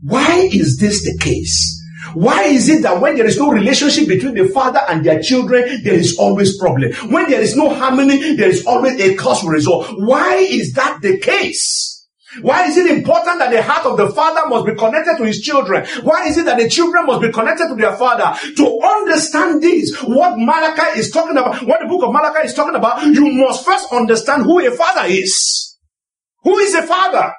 why 0.03 0.49
is 0.53 0.77
this 0.79 1.03
the 1.03 1.17
case? 1.19 1.76
Why 2.15 2.45
is 2.45 2.69
it 2.69 2.83
that 2.83 3.01
when 3.01 3.17
there 3.17 3.27
is 3.27 3.39
no 3.39 3.51
relationship 3.51 4.09
between 4.09 4.35
the 4.35 4.49
father 4.49 4.81
and 4.89 5.05
their 5.05 5.21
children, 5.21 5.83
there 5.83 5.95
is 5.95 6.19
always 6.19 6.57
problem? 6.59 6.93
When 7.11 7.31
there 7.31 7.41
is 7.41 7.57
no 7.57 7.75
harmony, 7.75 8.37
there 8.37 8.49
is 8.49 8.67
always 8.67 9.01
a 9.01 9.15
cause 9.17 9.45
result. 9.45 9.87
Why 9.99 10.37
is 10.37 10.73
that 10.75 11.01
the 11.03 11.19
case? 11.19 11.97
Why 12.43 12.67
is 12.67 12.77
it 12.77 12.91
important 12.91 13.39
that 13.39 13.51
the 13.51 13.63
heart 13.63 13.87
of 13.87 13.97
the 13.97 14.11
father 14.11 14.47
must 14.49 14.67
be 14.67 14.75
connected 14.75 15.17
to 15.17 15.25
his 15.25 15.41
children? 15.41 15.87
Why 16.03 16.27
is 16.27 16.37
it 16.37 16.45
that 16.45 16.59
the 16.59 16.69
children 16.69 17.07
must 17.07 17.23
be 17.23 17.33
connected 17.33 17.69
to 17.69 17.75
their 17.77 17.97
father? 17.97 18.39
To 18.57 18.81
understand 18.83 19.63
this, 19.63 19.97
what 20.03 20.37
Malachi 20.37 20.99
is 20.99 21.11
talking 21.11 21.37
about, 21.37 21.63
what 21.63 21.81
the 21.81 21.87
book 21.87 22.05
of 22.05 22.13
Malachi 22.13 22.47
is 22.47 22.55
talking 22.55 22.75
about, 22.75 23.03
you 23.07 23.33
must 23.33 23.65
first 23.65 23.91
understand 23.93 24.43
who 24.43 24.67
a 24.67 24.71
father 24.71 25.09
is. 25.09 25.79
Who 26.43 26.59
is 26.59 26.75
a 26.75 26.83
father? 26.83 27.33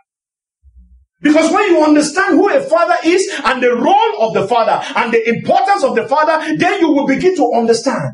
Because 1.22 1.52
when 1.52 1.72
you 1.72 1.84
understand 1.84 2.36
who 2.36 2.50
a 2.50 2.62
father 2.62 2.96
is 3.04 3.28
and 3.44 3.62
the 3.62 3.76
role 3.76 4.22
of 4.22 4.34
the 4.34 4.48
father 4.48 4.84
and 4.96 5.12
the 5.12 5.28
importance 5.28 5.84
of 5.84 5.96
the 5.96 6.08
father, 6.08 6.56
then 6.58 6.80
you 6.80 6.92
will 6.92 7.08
begin 7.08 7.36
to 7.36 7.52
understand 7.56 8.14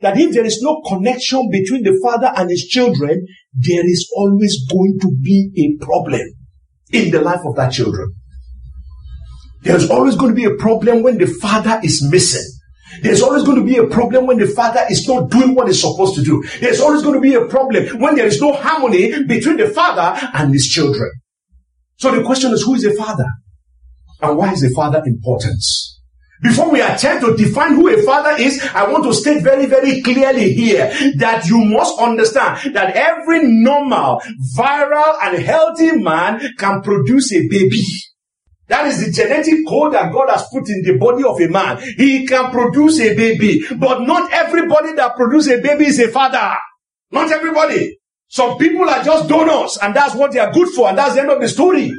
that 0.00 0.18
if 0.18 0.34
there 0.34 0.44
is 0.44 0.60
no 0.62 0.80
connection 0.88 1.48
between 1.50 1.84
the 1.84 1.98
father 2.02 2.32
and 2.36 2.50
his 2.50 2.66
children, 2.66 3.24
there 3.54 3.86
is 3.86 4.10
always 4.16 4.66
going 4.68 4.98
to 5.00 5.16
be 5.22 5.50
a 5.56 5.84
problem 5.84 6.26
in 6.92 7.10
the 7.12 7.20
life 7.20 7.40
of 7.44 7.54
that 7.56 7.70
children. 7.70 8.12
There's 9.62 9.90
always 9.90 10.16
going 10.16 10.34
to 10.34 10.34
be 10.34 10.46
a 10.46 10.56
problem 10.56 11.02
when 11.02 11.18
the 11.18 11.26
father 11.26 11.78
is 11.84 12.02
missing. 12.10 12.46
There's 13.02 13.22
always 13.22 13.44
going 13.44 13.58
to 13.58 13.64
be 13.64 13.76
a 13.76 13.86
problem 13.86 14.26
when 14.26 14.38
the 14.38 14.48
father 14.48 14.80
is 14.90 15.06
not 15.06 15.30
doing 15.30 15.54
what 15.54 15.68
he's 15.68 15.80
supposed 15.80 16.16
to 16.16 16.22
do. 16.22 16.42
There's 16.60 16.80
always 16.80 17.02
going 17.02 17.14
to 17.14 17.20
be 17.20 17.34
a 17.34 17.44
problem 17.44 18.00
when 18.00 18.16
there 18.16 18.26
is 18.26 18.40
no 18.40 18.54
harmony 18.54 19.22
between 19.24 19.58
the 19.58 19.68
father 19.68 20.18
and 20.34 20.52
his 20.52 20.66
children. 20.66 21.10
So 22.00 22.10
the 22.10 22.22
question 22.22 22.50
is, 22.52 22.62
who 22.62 22.74
is 22.74 22.84
a 22.86 22.94
father? 22.94 23.26
And 24.22 24.38
why 24.38 24.52
is 24.52 24.64
a 24.64 24.70
father 24.70 25.02
important? 25.04 25.62
Before 26.42 26.70
we 26.70 26.80
attempt 26.80 27.22
to 27.26 27.36
define 27.36 27.74
who 27.74 27.88
a 27.88 28.02
father 28.02 28.42
is, 28.42 28.66
I 28.74 28.90
want 28.90 29.04
to 29.04 29.12
state 29.12 29.42
very, 29.42 29.66
very 29.66 30.00
clearly 30.00 30.54
here 30.54 30.86
that 31.18 31.46
you 31.46 31.62
must 31.62 31.98
understand 32.00 32.74
that 32.74 32.96
every 32.96 33.40
normal, 33.44 34.22
viral, 34.56 35.14
and 35.22 35.42
healthy 35.42 35.92
man 35.92 36.40
can 36.56 36.80
produce 36.80 37.34
a 37.34 37.46
baby. 37.46 37.82
That 38.68 38.86
is 38.86 39.04
the 39.04 39.12
genetic 39.12 39.66
code 39.68 39.92
that 39.92 40.10
God 40.10 40.30
has 40.30 40.48
put 40.50 40.70
in 40.70 40.82
the 40.82 40.96
body 40.96 41.22
of 41.22 41.38
a 41.38 41.48
man. 41.48 41.82
He 41.98 42.26
can 42.26 42.50
produce 42.50 42.98
a 43.00 43.14
baby, 43.14 43.62
but 43.76 44.00
not 44.06 44.32
everybody 44.32 44.94
that 44.94 45.16
produces 45.16 45.58
a 45.58 45.60
baby 45.60 45.86
is 45.86 46.00
a 46.00 46.08
father. 46.08 46.54
Not 47.10 47.30
everybody. 47.30 47.99
Some 48.30 48.58
people 48.58 48.88
are 48.88 49.02
just 49.02 49.28
donors 49.28 49.76
and 49.82 49.92
that's 49.94 50.14
what 50.14 50.30
they 50.30 50.38
are 50.38 50.52
good 50.52 50.68
for 50.68 50.88
and 50.88 50.96
that's 50.96 51.14
the 51.14 51.22
end 51.22 51.30
of 51.30 51.40
the 51.40 51.48
story. 51.48 51.92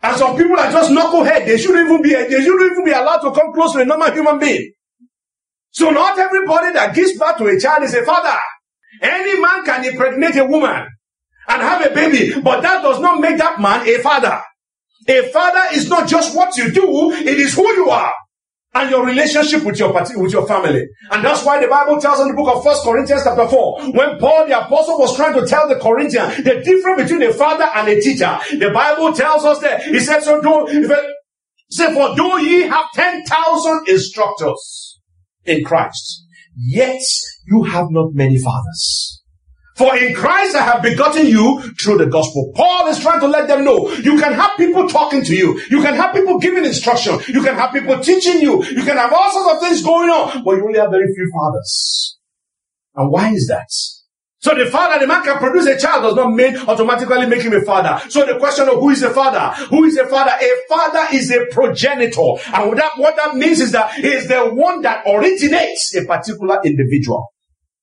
And 0.00 0.16
some 0.16 0.36
people 0.36 0.56
are 0.56 0.70
just 0.70 0.92
knucklehead. 0.92 1.44
They 1.44 1.58
shouldn't 1.58 1.90
even 1.90 2.00
be, 2.00 2.10
they 2.10 2.40
shouldn't 2.40 2.72
even 2.72 2.84
be 2.84 2.92
allowed 2.92 3.18
to 3.18 3.32
come 3.32 3.52
close 3.52 3.72
to 3.72 3.80
a 3.80 3.84
normal 3.84 4.12
human 4.12 4.38
being. 4.38 4.72
So 5.72 5.90
not 5.90 6.16
everybody 6.16 6.72
that 6.74 6.94
gives 6.94 7.18
birth 7.18 7.36
to 7.38 7.46
a 7.46 7.58
child 7.58 7.82
is 7.82 7.94
a 7.94 8.04
father. 8.04 8.38
Any 9.00 9.40
man 9.40 9.64
can 9.64 9.84
impregnate 9.84 10.36
a 10.36 10.44
woman 10.44 10.86
and 11.48 11.62
have 11.62 11.84
a 11.84 11.92
baby, 11.92 12.40
but 12.40 12.60
that 12.60 12.82
does 12.82 13.00
not 13.00 13.20
make 13.20 13.38
that 13.38 13.60
man 13.60 13.86
a 13.88 13.98
father. 13.98 14.40
A 15.08 15.22
father 15.32 15.74
is 15.74 15.88
not 15.88 16.08
just 16.08 16.36
what 16.36 16.56
you 16.56 16.70
do, 16.70 17.10
it 17.10 17.40
is 17.40 17.54
who 17.54 17.66
you 17.74 17.90
are 17.90 18.12
and 18.74 18.90
your 18.90 19.04
relationship 19.04 19.64
with 19.64 19.78
your 19.78 19.92
with 19.92 20.32
your 20.32 20.46
family. 20.46 20.88
And 21.10 21.24
that's 21.24 21.44
why 21.44 21.60
the 21.60 21.68
Bible 21.68 22.00
tells 22.00 22.20
in 22.20 22.28
the 22.28 22.34
book 22.34 22.56
of 22.56 22.64
First 22.64 22.82
Corinthians 22.84 23.22
chapter 23.24 23.46
4, 23.46 23.92
when 23.92 24.18
Paul 24.18 24.46
the 24.46 24.58
apostle 24.58 24.98
was 24.98 25.14
trying 25.14 25.34
to 25.34 25.46
tell 25.46 25.68
the 25.68 25.78
Corinthians 25.78 26.38
the 26.38 26.62
difference 26.62 27.02
between 27.02 27.22
a 27.28 27.32
father 27.32 27.68
and 27.74 27.88
a 27.88 28.00
teacher, 28.00 28.38
the 28.58 28.70
Bible 28.70 29.12
tells 29.12 29.44
us 29.44 29.58
that 29.60 29.82
he 29.82 30.00
said, 30.00 30.20
so 30.20 30.40
do 30.40 30.96
say 31.70 31.92
for 31.94 32.14
though 32.16 32.36
ye 32.36 32.62
have 32.62 32.86
10,000 32.94 33.88
instructors 33.88 35.00
in 35.44 35.64
Christ, 35.64 36.24
yet 36.56 37.00
you 37.46 37.64
have 37.64 37.86
not 37.90 38.12
many 38.14 38.38
fathers. 38.38 39.21
For 39.76 39.96
in 39.96 40.14
Christ 40.14 40.54
I 40.54 40.62
have 40.62 40.82
begotten 40.82 41.26
you 41.26 41.62
through 41.80 41.98
the 41.98 42.06
gospel. 42.06 42.52
Paul 42.54 42.88
is 42.88 43.00
trying 43.00 43.20
to 43.20 43.26
let 43.26 43.48
them 43.48 43.64
know 43.64 43.90
you 43.92 44.18
can 44.18 44.32
have 44.32 44.56
people 44.56 44.88
talking 44.88 45.24
to 45.24 45.34
you. 45.34 45.60
You 45.70 45.82
can 45.82 45.94
have 45.94 46.14
people 46.14 46.38
giving 46.38 46.64
instruction. 46.64 47.18
You 47.28 47.42
can 47.42 47.54
have 47.54 47.72
people 47.72 47.98
teaching 47.98 48.40
you. 48.40 48.64
You 48.64 48.84
can 48.84 48.96
have 48.96 49.12
all 49.12 49.30
sorts 49.32 49.54
of 49.54 49.60
things 49.68 49.82
going 49.82 50.10
on, 50.10 50.44
but 50.44 50.56
you 50.56 50.66
only 50.66 50.78
have 50.78 50.90
very 50.90 51.06
few 51.14 51.30
fathers. 51.34 52.18
And 52.94 53.10
why 53.10 53.30
is 53.32 53.46
that? 53.48 53.68
So 54.42 54.56
the 54.56 54.66
father, 54.66 54.98
the 54.98 55.06
man 55.06 55.22
can 55.22 55.38
produce 55.38 55.66
a 55.66 55.78
child 55.78 56.02
does 56.02 56.16
not 56.16 56.32
mean 56.32 56.56
automatically 56.56 57.26
make 57.26 57.42
him 57.42 57.52
a 57.52 57.62
father. 57.62 58.02
So 58.10 58.26
the 58.26 58.40
question 58.40 58.68
of 58.68 58.74
who 58.74 58.90
is 58.90 59.00
a 59.04 59.10
father? 59.10 59.54
Who 59.66 59.84
is 59.84 59.96
a 59.96 60.06
father? 60.08 60.32
A 60.32 60.52
father 60.68 61.06
is 61.14 61.30
a 61.30 61.46
progenitor. 61.46 62.34
And 62.52 62.68
what 62.68 62.76
that, 62.76 62.90
what 62.96 63.14
that 63.16 63.36
means 63.36 63.60
is 63.60 63.70
that 63.70 63.92
he 63.92 64.08
is 64.08 64.26
the 64.26 64.40
one 64.46 64.82
that 64.82 65.04
originates 65.06 65.94
a 65.94 66.04
particular 66.04 66.60
individual. 66.64 67.31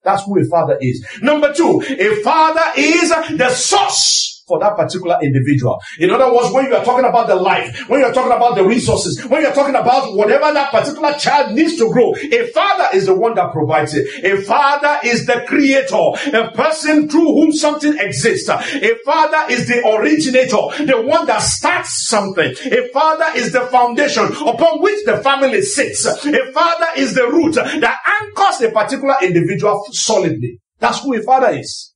That's 0.03 0.24
who 0.24 0.39
a 0.39 0.46
father 0.46 0.77
is. 0.82 1.06
Number 1.22 1.53
two, 1.53 1.82
a 1.88 2.22
father 2.24 2.63
is 2.77 3.10
the 3.10 3.50
source 3.50 4.28
for 4.50 4.60
that 4.60 4.75
particular 4.75 5.18
individual. 5.22 5.79
In 6.00 6.10
other 6.10 6.34
words, 6.34 6.51
when 6.51 6.65
you 6.65 6.75
are 6.75 6.84
talking 6.84 7.06
about 7.06 7.27
the 7.27 7.36
life, 7.36 7.88
when 7.88 8.01
you're 8.01 8.13
talking 8.13 8.34
about 8.34 8.56
the 8.56 8.65
resources, 8.65 9.24
when 9.25 9.44
you're 9.44 9.53
talking 9.53 9.75
about 9.75 10.15
whatever 10.15 10.51
that 10.51 10.72
particular 10.72 11.13
child 11.13 11.53
needs 11.53 11.77
to 11.77 11.89
grow, 11.94 12.15
a 12.15 12.48
father 12.48 12.88
is 12.94 13.06
the 13.06 13.13
one 13.13 13.36
that 13.36 13.53
provides 13.53 13.94
it. 13.94 14.08
A 14.25 14.41
father 14.41 14.98
is 15.06 15.25
the 15.27 15.46
creator, 15.48 16.10
a 16.36 16.51
person 16.51 17.08
through 17.08 17.32
whom 17.32 17.53
something 17.53 17.98
exists. 18.00 18.50
A 18.50 18.96
father 19.06 19.53
is 19.53 19.68
the 19.68 19.88
originator, 19.88 20.86
the 20.86 21.01
one 21.06 21.27
that 21.27 21.44
starts 21.44 22.08
something. 22.08 22.56
A 22.72 22.89
father 22.89 23.27
is 23.36 23.51
the 23.51 23.62
foundation 23.68 24.25
upon 24.25 24.82
which 24.82 25.06
the 25.06 25.22
family 25.24 25.62
sits. 25.62 26.06
A 26.06 26.51
father 26.51 26.88
is 26.98 27.13
the 27.13 27.27
root 27.27 27.53
that 27.53 27.98
anchors 28.22 28.62
a 28.62 28.72
particular 28.72 29.15
individual 29.22 29.86
solidly. 29.91 30.60
That's 30.79 31.01
who 31.01 31.13
a 31.13 31.22
father 31.22 31.50
is. 31.50 31.94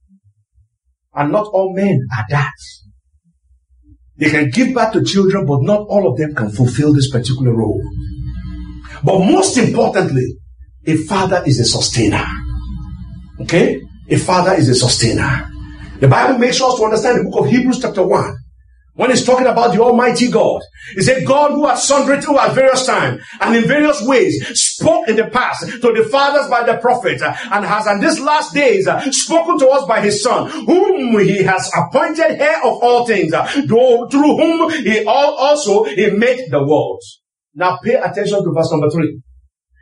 And 1.16 1.32
not 1.32 1.48
all 1.48 1.74
men 1.74 2.08
are 2.16 2.26
that. 2.30 2.54
They 4.18 4.30
can 4.30 4.50
give 4.50 4.74
birth 4.74 4.94
to 4.94 5.04
children, 5.04 5.46
but 5.46 5.62
not 5.62 5.88
all 5.88 6.10
of 6.10 6.18
them 6.18 6.36
can 6.36 6.50
fulfill 6.50 6.94
this 6.94 7.10
particular 7.10 7.54
role. 7.54 7.82
But 9.04 9.20
most 9.20 9.58
importantly, 9.58 10.38
a 10.86 10.98
father 10.98 11.44
is 11.46 11.60
a 11.60 11.66
sustainer. 11.66 12.26
Okay? 13.42 13.82
A 14.10 14.18
father 14.18 14.54
is 14.54 14.70
a 14.70 14.76
sustainer. 14.76 15.50
The 16.00 16.08
Bible 16.08 16.38
makes 16.38 16.62
us 16.62 16.76
to 16.76 16.84
understand 16.84 17.20
the 17.20 17.30
book 17.30 17.46
of 17.46 17.50
Hebrews 17.50 17.80
chapter 17.82 18.06
1 18.06 18.36
when 18.96 19.10
he's 19.10 19.26
talking 19.26 19.48
about 19.48 19.74
the 19.74 19.82
Almighty 19.82 20.30
God, 20.30 20.62
he 20.94 21.02
said, 21.02 21.26
God 21.26 21.52
who 21.52 21.66
has 21.66 21.88
sundry 21.88 22.22
through 22.22 22.38
at 22.38 22.54
various 22.54 22.86
times 22.86 23.24
and 23.42 23.56
in 23.56 23.68
various 23.68 24.02
ways 24.06 24.36
spoke 24.54 25.08
in 25.08 25.16
the 25.16 25.26
past 25.26 25.66
to 25.82 25.94
the 25.94 26.08
fathers 26.12 26.48
by 26.48 26.64
the 26.64 26.78
prophet 26.78 27.20
and 27.22 27.66
has 27.66 27.88
in 27.88 28.00
these 28.02 28.20
last 28.20 28.54
days 28.54 28.88
spoken 29.12 29.58
to 29.58 29.68
us 29.70 29.88
by 29.88 30.00
his 30.02 30.22
son, 30.22 30.50
whom 30.66 31.20
he 31.20 31.42
has 31.44 31.72
appointed 31.76 32.40
heir 32.40 32.58
of 32.58 32.84
all 32.84 33.06
things, 33.08 33.34
through 33.68 34.08
whom 34.10 34.70
he 34.70 35.04
also 35.06 35.84
he 35.86 36.12
made 36.12 36.52
the 36.52 36.64
world. 36.64 37.02
Now 37.56 37.80
pay 37.84 37.96
attention 37.96 38.44
to 38.44 38.52
verse 38.54 38.72
number 38.72 38.90
three. 38.92 39.22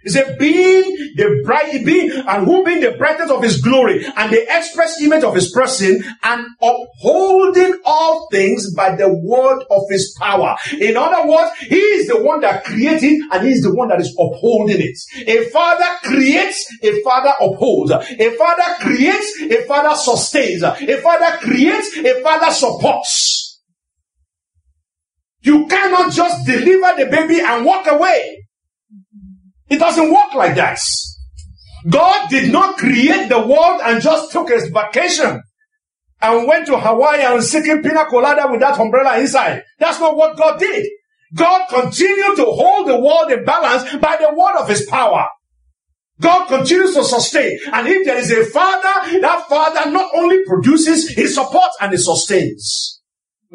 He 0.03 0.09
said, 0.09 0.37
being 0.39 1.13
the 1.15 1.41
bright, 1.45 1.85
being, 1.85 2.11
and 2.11 2.45
who 2.45 2.63
being 2.63 2.81
the 2.81 2.91
brightness 2.97 3.29
of 3.29 3.43
his 3.43 3.61
glory 3.61 4.03
and 4.05 4.31
the 4.31 4.43
express 4.57 4.99
image 5.01 5.23
of 5.23 5.35
his 5.35 5.51
person 5.51 6.03
and 6.23 6.45
upholding 6.61 7.79
all 7.85 8.27
things 8.31 8.73
by 8.73 8.95
the 8.95 9.13
word 9.13 9.63
of 9.69 9.83
his 9.89 10.15
power. 10.19 10.55
In 10.79 10.97
other 10.97 11.27
words, 11.29 11.51
he 11.59 11.75
is 11.75 12.07
the 12.07 12.23
one 12.23 12.41
that 12.41 12.63
created 12.63 13.21
and 13.31 13.45
he 13.45 13.53
is 13.53 13.61
the 13.61 13.73
one 13.73 13.89
that 13.89 14.01
is 14.01 14.15
upholding 14.19 14.81
it. 14.81 14.97
A 15.27 15.49
father 15.49 15.85
creates, 16.03 16.65
a 16.81 17.01
father 17.03 17.33
upholds. 17.39 17.91
A 17.91 18.35
father 18.37 18.75
creates, 18.79 19.41
a 19.41 19.65
father 19.65 19.95
sustains. 19.95 20.63
A 20.63 20.97
father 21.01 21.37
creates, 21.37 21.95
a 21.97 22.21
father 22.23 22.51
supports. 22.51 23.61
You 25.41 25.67
cannot 25.67 26.11
just 26.11 26.45
deliver 26.45 27.03
the 27.03 27.09
baby 27.09 27.39
and 27.41 27.65
walk 27.65 27.87
away. 27.87 28.47
It 29.71 29.79
doesn't 29.79 30.11
work 30.11 30.33
like 30.35 30.55
that. 30.55 30.79
God 31.89 32.29
did 32.29 32.51
not 32.51 32.77
create 32.77 33.29
the 33.29 33.39
world 33.39 33.79
and 33.85 34.01
just 34.01 34.31
took 34.33 34.49
his 34.49 34.67
vacation 34.67 35.41
and 36.21 36.47
went 36.47 36.67
to 36.67 36.77
Hawaii 36.77 37.21
and 37.21 37.41
seeking 37.41 37.81
pina 37.81 38.05
colada 38.05 38.51
with 38.51 38.59
that 38.59 38.77
umbrella 38.77 39.17
inside. 39.17 39.63
That's 39.79 39.99
not 39.99 40.17
what 40.17 40.35
God 40.37 40.59
did. 40.59 40.85
God 41.33 41.69
continued 41.69 42.35
to 42.35 42.43
hold 42.43 42.89
the 42.89 42.99
world 42.99 43.31
in 43.31 43.45
balance 43.45 43.95
by 43.95 44.17
the 44.17 44.35
word 44.35 44.59
of 44.59 44.67
his 44.67 44.85
power. 44.87 45.25
God 46.19 46.47
continues 46.49 46.93
to 46.95 47.05
sustain. 47.05 47.57
And 47.71 47.87
if 47.87 48.05
there 48.05 48.17
is 48.17 48.29
a 48.29 48.43
father, 48.45 49.19
that 49.21 49.45
father 49.47 49.89
not 49.89 50.11
only 50.13 50.43
produces, 50.45 51.07
he 51.07 51.27
supports 51.27 51.77
and 51.79 51.91
he 51.93 51.97
sustains. 51.97 53.01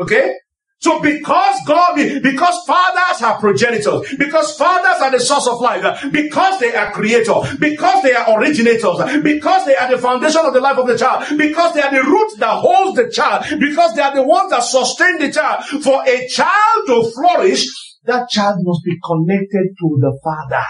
Okay? 0.00 0.32
So 0.78 1.00
because 1.00 1.58
God, 1.66 1.96
because 2.22 2.64
fathers 2.66 3.22
are 3.22 3.38
progenitors, 3.40 4.14
because 4.18 4.56
fathers 4.56 5.00
are 5.00 5.10
the 5.10 5.20
source 5.20 5.46
of 5.46 5.60
life, 5.60 5.82
because 6.12 6.60
they 6.60 6.74
are 6.74 6.92
creator, 6.92 7.34
because 7.58 8.02
they 8.02 8.12
are 8.12 8.38
originators, 8.38 9.22
because 9.22 9.64
they 9.64 9.74
are 9.74 9.90
the 9.90 9.98
foundation 9.98 10.44
of 10.44 10.52
the 10.52 10.60
life 10.60 10.76
of 10.76 10.86
the 10.86 10.98
child, 10.98 11.24
because 11.38 11.72
they 11.74 11.80
are 11.80 11.90
the 11.90 12.02
root 12.02 12.30
that 12.38 12.60
holds 12.60 12.96
the 12.96 13.10
child, 13.10 13.46
because 13.58 13.94
they 13.94 14.02
are 14.02 14.14
the 14.14 14.22
ones 14.22 14.50
that 14.50 14.62
sustain 14.62 15.18
the 15.18 15.32
child. 15.32 15.64
For 15.64 16.02
a 16.06 16.28
child 16.28 16.86
to 16.88 17.10
flourish, 17.10 17.66
that 18.04 18.28
child 18.28 18.56
must 18.60 18.84
be 18.84 18.96
connected 19.02 19.74
to 19.80 19.98
the 19.98 20.18
father 20.22 20.64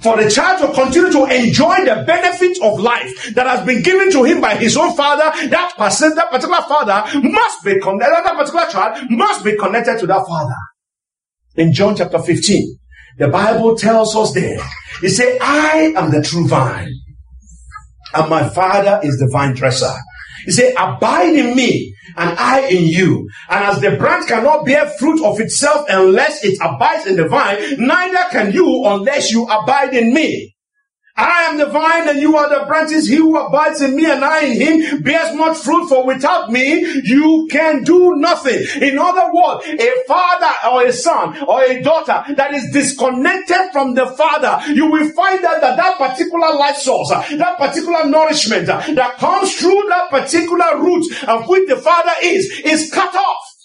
for 0.00 0.22
the 0.22 0.30
child 0.30 0.60
to 0.60 0.72
continue 0.80 1.10
to 1.10 1.24
enjoy 1.24 1.84
the 1.84 2.04
benefit 2.06 2.58
of 2.62 2.78
life 2.78 3.34
that 3.34 3.46
has 3.46 3.66
been 3.66 3.82
given 3.82 4.10
to 4.12 4.24
him 4.24 4.40
by 4.40 4.54
his 4.54 4.76
own 4.76 4.96
father, 4.96 5.30
that 5.48 5.74
person, 5.76 6.14
that 6.14 6.30
particular 6.30 6.62
father 6.62 7.02
must 7.20 7.64
be 7.64 7.80
connected, 7.80 8.24
that 8.24 8.36
particular 8.36 8.66
child 8.66 9.10
must 9.10 9.44
be 9.44 9.56
connected 9.56 9.98
to 9.98 10.06
that 10.06 10.24
father. 10.26 10.54
In 11.56 11.72
John 11.72 11.96
chapter 11.96 12.20
15, 12.20 12.78
the 13.18 13.28
Bible 13.28 13.76
tells 13.76 14.14
us 14.14 14.32
there, 14.32 14.60
it 15.02 15.10
says, 15.10 15.38
I 15.40 15.92
am 15.96 16.12
the 16.12 16.22
true 16.22 16.46
vine, 16.46 16.92
and 18.14 18.30
my 18.30 18.48
father 18.48 19.00
is 19.02 19.18
the 19.18 19.28
vine 19.32 19.54
dresser. 19.54 19.92
He 20.44 20.52
said, 20.52 20.74
abide 20.76 21.34
in 21.34 21.56
me 21.56 21.94
and 22.16 22.38
I 22.38 22.68
in 22.68 22.86
you. 22.86 23.28
And 23.48 23.64
as 23.64 23.80
the 23.80 23.96
branch 23.96 24.28
cannot 24.28 24.64
bear 24.64 24.88
fruit 24.98 25.24
of 25.24 25.40
itself 25.40 25.86
unless 25.88 26.44
it 26.44 26.58
abides 26.62 27.06
in 27.06 27.16
the 27.16 27.28
vine, 27.28 27.58
neither 27.78 28.30
can 28.30 28.52
you 28.52 28.84
unless 28.84 29.30
you 29.30 29.44
abide 29.44 29.94
in 29.94 30.12
me. 30.12 30.54
I 31.18 31.48
am 31.50 31.58
the 31.58 31.66
vine 31.66 32.08
and 32.08 32.20
you 32.20 32.36
are 32.36 32.48
the 32.48 32.64
branches. 32.66 33.08
He 33.08 33.16
who 33.16 33.36
abides 33.36 33.82
in 33.82 33.96
me 33.96 34.08
and 34.08 34.24
I 34.24 34.44
in 34.44 34.60
him 34.60 35.02
bears 35.02 35.34
much 35.34 35.58
fruit, 35.58 35.88
for 35.88 36.06
without 36.06 36.50
me 36.50 36.86
you 37.02 37.48
can 37.50 37.82
do 37.82 38.14
nothing. 38.16 38.64
In 38.80 38.98
other 38.98 39.32
words, 39.32 39.66
a 39.66 39.90
father 40.06 40.54
or 40.70 40.84
a 40.86 40.92
son 40.92 41.42
or 41.42 41.64
a 41.64 41.82
daughter 41.82 42.22
that 42.34 42.54
is 42.54 42.70
disconnected 42.72 43.72
from 43.72 43.94
the 43.94 44.06
father, 44.06 44.60
you 44.72 44.86
will 44.86 45.10
find 45.12 45.44
out 45.44 45.60
that 45.60 45.76
that 45.76 45.98
particular 45.98 46.54
life 46.54 46.76
source, 46.76 47.08
that 47.10 47.58
particular 47.58 48.04
nourishment 48.06 48.66
that 48.66 49.16
comes 49.18 49.56
through 49.56 49.82
that 49.88 50.10
particular 50.10 50.80
root 50.80 51.04
of 51.26 51.48
which 51.48 51.68
the 51.68 51.76
father 51.76 52.12
is, 52.22 52.60
is 52.64 52.92
cut 52.92 53.14
off. 53.14 53.57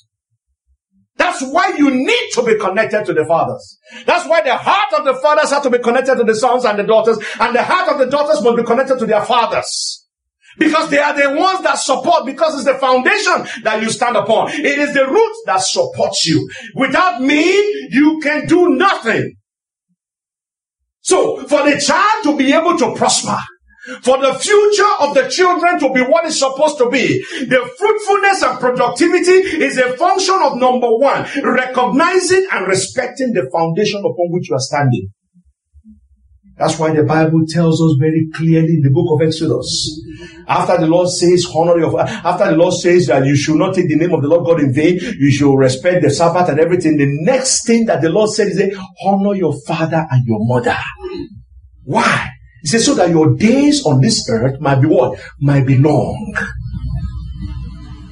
That's 1.24 1.42
why 1.42 1.74
you 1.78 1.90
need 1.90 2.30
to 2.34 2.44
be 2.44 2.60
connected 2.60 3.06
to 3.06 3.14
the 3.14 3.24
fathers. 3.24 3.80
That's 4.06 4.28
why 4.28 4.42
the 4.42 4.58
heart 4.58 4.92
of 5.00 5.06
the 5.06 5.14
fathers 5.22 5.52
have 5.52 5.64
to 5.64 5.70
be 5.70 5.80
connected 5.80 6.16
to 6.16 6.26
the 6.26 6.36
sons 6.36 6.66
and 6.66 6.78
the 6.78 6.84
daughters, 6.84 7.18
and 7.40 7.56
the 7.56 7.64
heart 7.64 7.88
of 7.88 7.98
the 7.98 8.08
daughters 8.08 8.44
must 8.44 8.58
be 8.58 8.64
connected 8.64 9.00
to 9.00 9.06
their 9.06 9.24
fathers. 9.24 10.06
Because 10.58 10.90
they 10.90 10.98
are 11.00 11.14
the 11.14 11.40
ones 11.40 11.64
that 11.64 11.76
support, 11.76 12.26
because 12.26 12.56
it's 12.56 12.66
the 12.66 12.74
foundation 12.78 13.48
that 13.64 13.82
you 13.82 13.90
stand 13.90 14.18
upon. 14.18 14.52
It 14.52 14.78
is 14.78 14.94
the 14.94 15.08
root 15.08 15.36
that 15.46 15.62
supports 15.62 16.26
you. 16.26 16.46
Without 16.76 17.22
me, 17.22 17.46
you 17.90 18.20
can 18.22 18.46
do 18.46 18.76
nothing. 18.76 19.36
So, 21.00 21.38
for 21.48 21.64
the 21.64 21.80
child 21.80 22.24
to 22.24 22.38
be 22.38 22.52
able 22.52 22.78
to 22.80 22.96
prosper, 22.96 23.38
for 24.02 24.18
the 24.18 24.34
future 24.36 24.94
of 25.00 25.14
the 25.14 25.28
children 25.30 25.80
to 25.80 25.92
be 25.94 26.02
what 26.02 26.26
it's 26.26 26.40
supposed 26.40 26.78
to 26.78 26.90
be. 26.90 27.20
The 27.46 27.70
fruitfulness 27.78 28.42
and 28.42 28.60
productivity 28.60 29.64
is 29.64 29.78
a 29.78 29.98
function 29.98 30.40
of 30.42 30.58
number 30.58 30.90
one, 30.90 31.28
recognizing 31.44 32.48
and 32.52 32.68
respecting 32.68 33.34
the 33.34 33.50
foundation 33.52 34.00
upon 34.00 34.32
which 34.32 34.50
you 34.50 34.56
are 34.56 34.60
standing. 34.60 35.10
That's 36.56 36.78
why 36.78 36.94
the 36.94 37.04
Bible 37.04 37.42
tells 37.50 37.82
us 37.82 37.98
very 38.00 38.30
clearly 38.34 38.76
in 38.76 38.82
the 38.84 38.92
book 38.92 39.20
of 39.20 39.28
Exodus. 39.28 40.00
After 40.48 40.78
the 40.78 40.86
Lord 40.86 41.10
says, 41.10 41.48
honor 41.54 41.80
your, 41.80 42.00
after 42.00 42.46
the 42.46 42.56
Lord 42.56 42.76
says 42.76 43.08
that 43.08 43.26
you 43.26 43.36
should 43.36 43.56
not 43.56 43.74
take 43.74 43.90
the 43.90 43.96
name 43.96 44.14
of 44.14 44.22
the 44.22 44.28
Lord 44.28 44.46
God 44.46 44.62
in 44.62 44.72
vain, 44.72 45.00
you 45.18 45.32
should 45.32 45.56
respect 45.56 46.04
the 46.04 46.12
Sabbath 46.12 46.50
and 46.50 46.60
everything. 46.60 46.98
The 46.98 47.08
next 47.26 47.66
thing 47.66 47.88
that 47.88 48.02
the 48.02 48.10
Lord 48.10 48.30
said 48.30 48.48
is, 48.48 48.62
honor 49.04 49.34
your 49.34 49.56
father 49.66 50.06
and 50.10 50.24
your 50.28 50.40
mother. 50.42 50.78
Why? 51.86 52.33
He 52.64 52.70
says, 52.70 52.86
so 52.86 52.96
that 52.96 53.10
your 53.10 53.36
days 53.36 53.86
on 53.86 54.00
this 54.00 54.28
earth 54.30 54.60
might 54.62 54.80
be 54.80 54.88
what? 54.88 55.20
Might 55.40 55.68
be 55.68 55.78
long. 55.78 56.34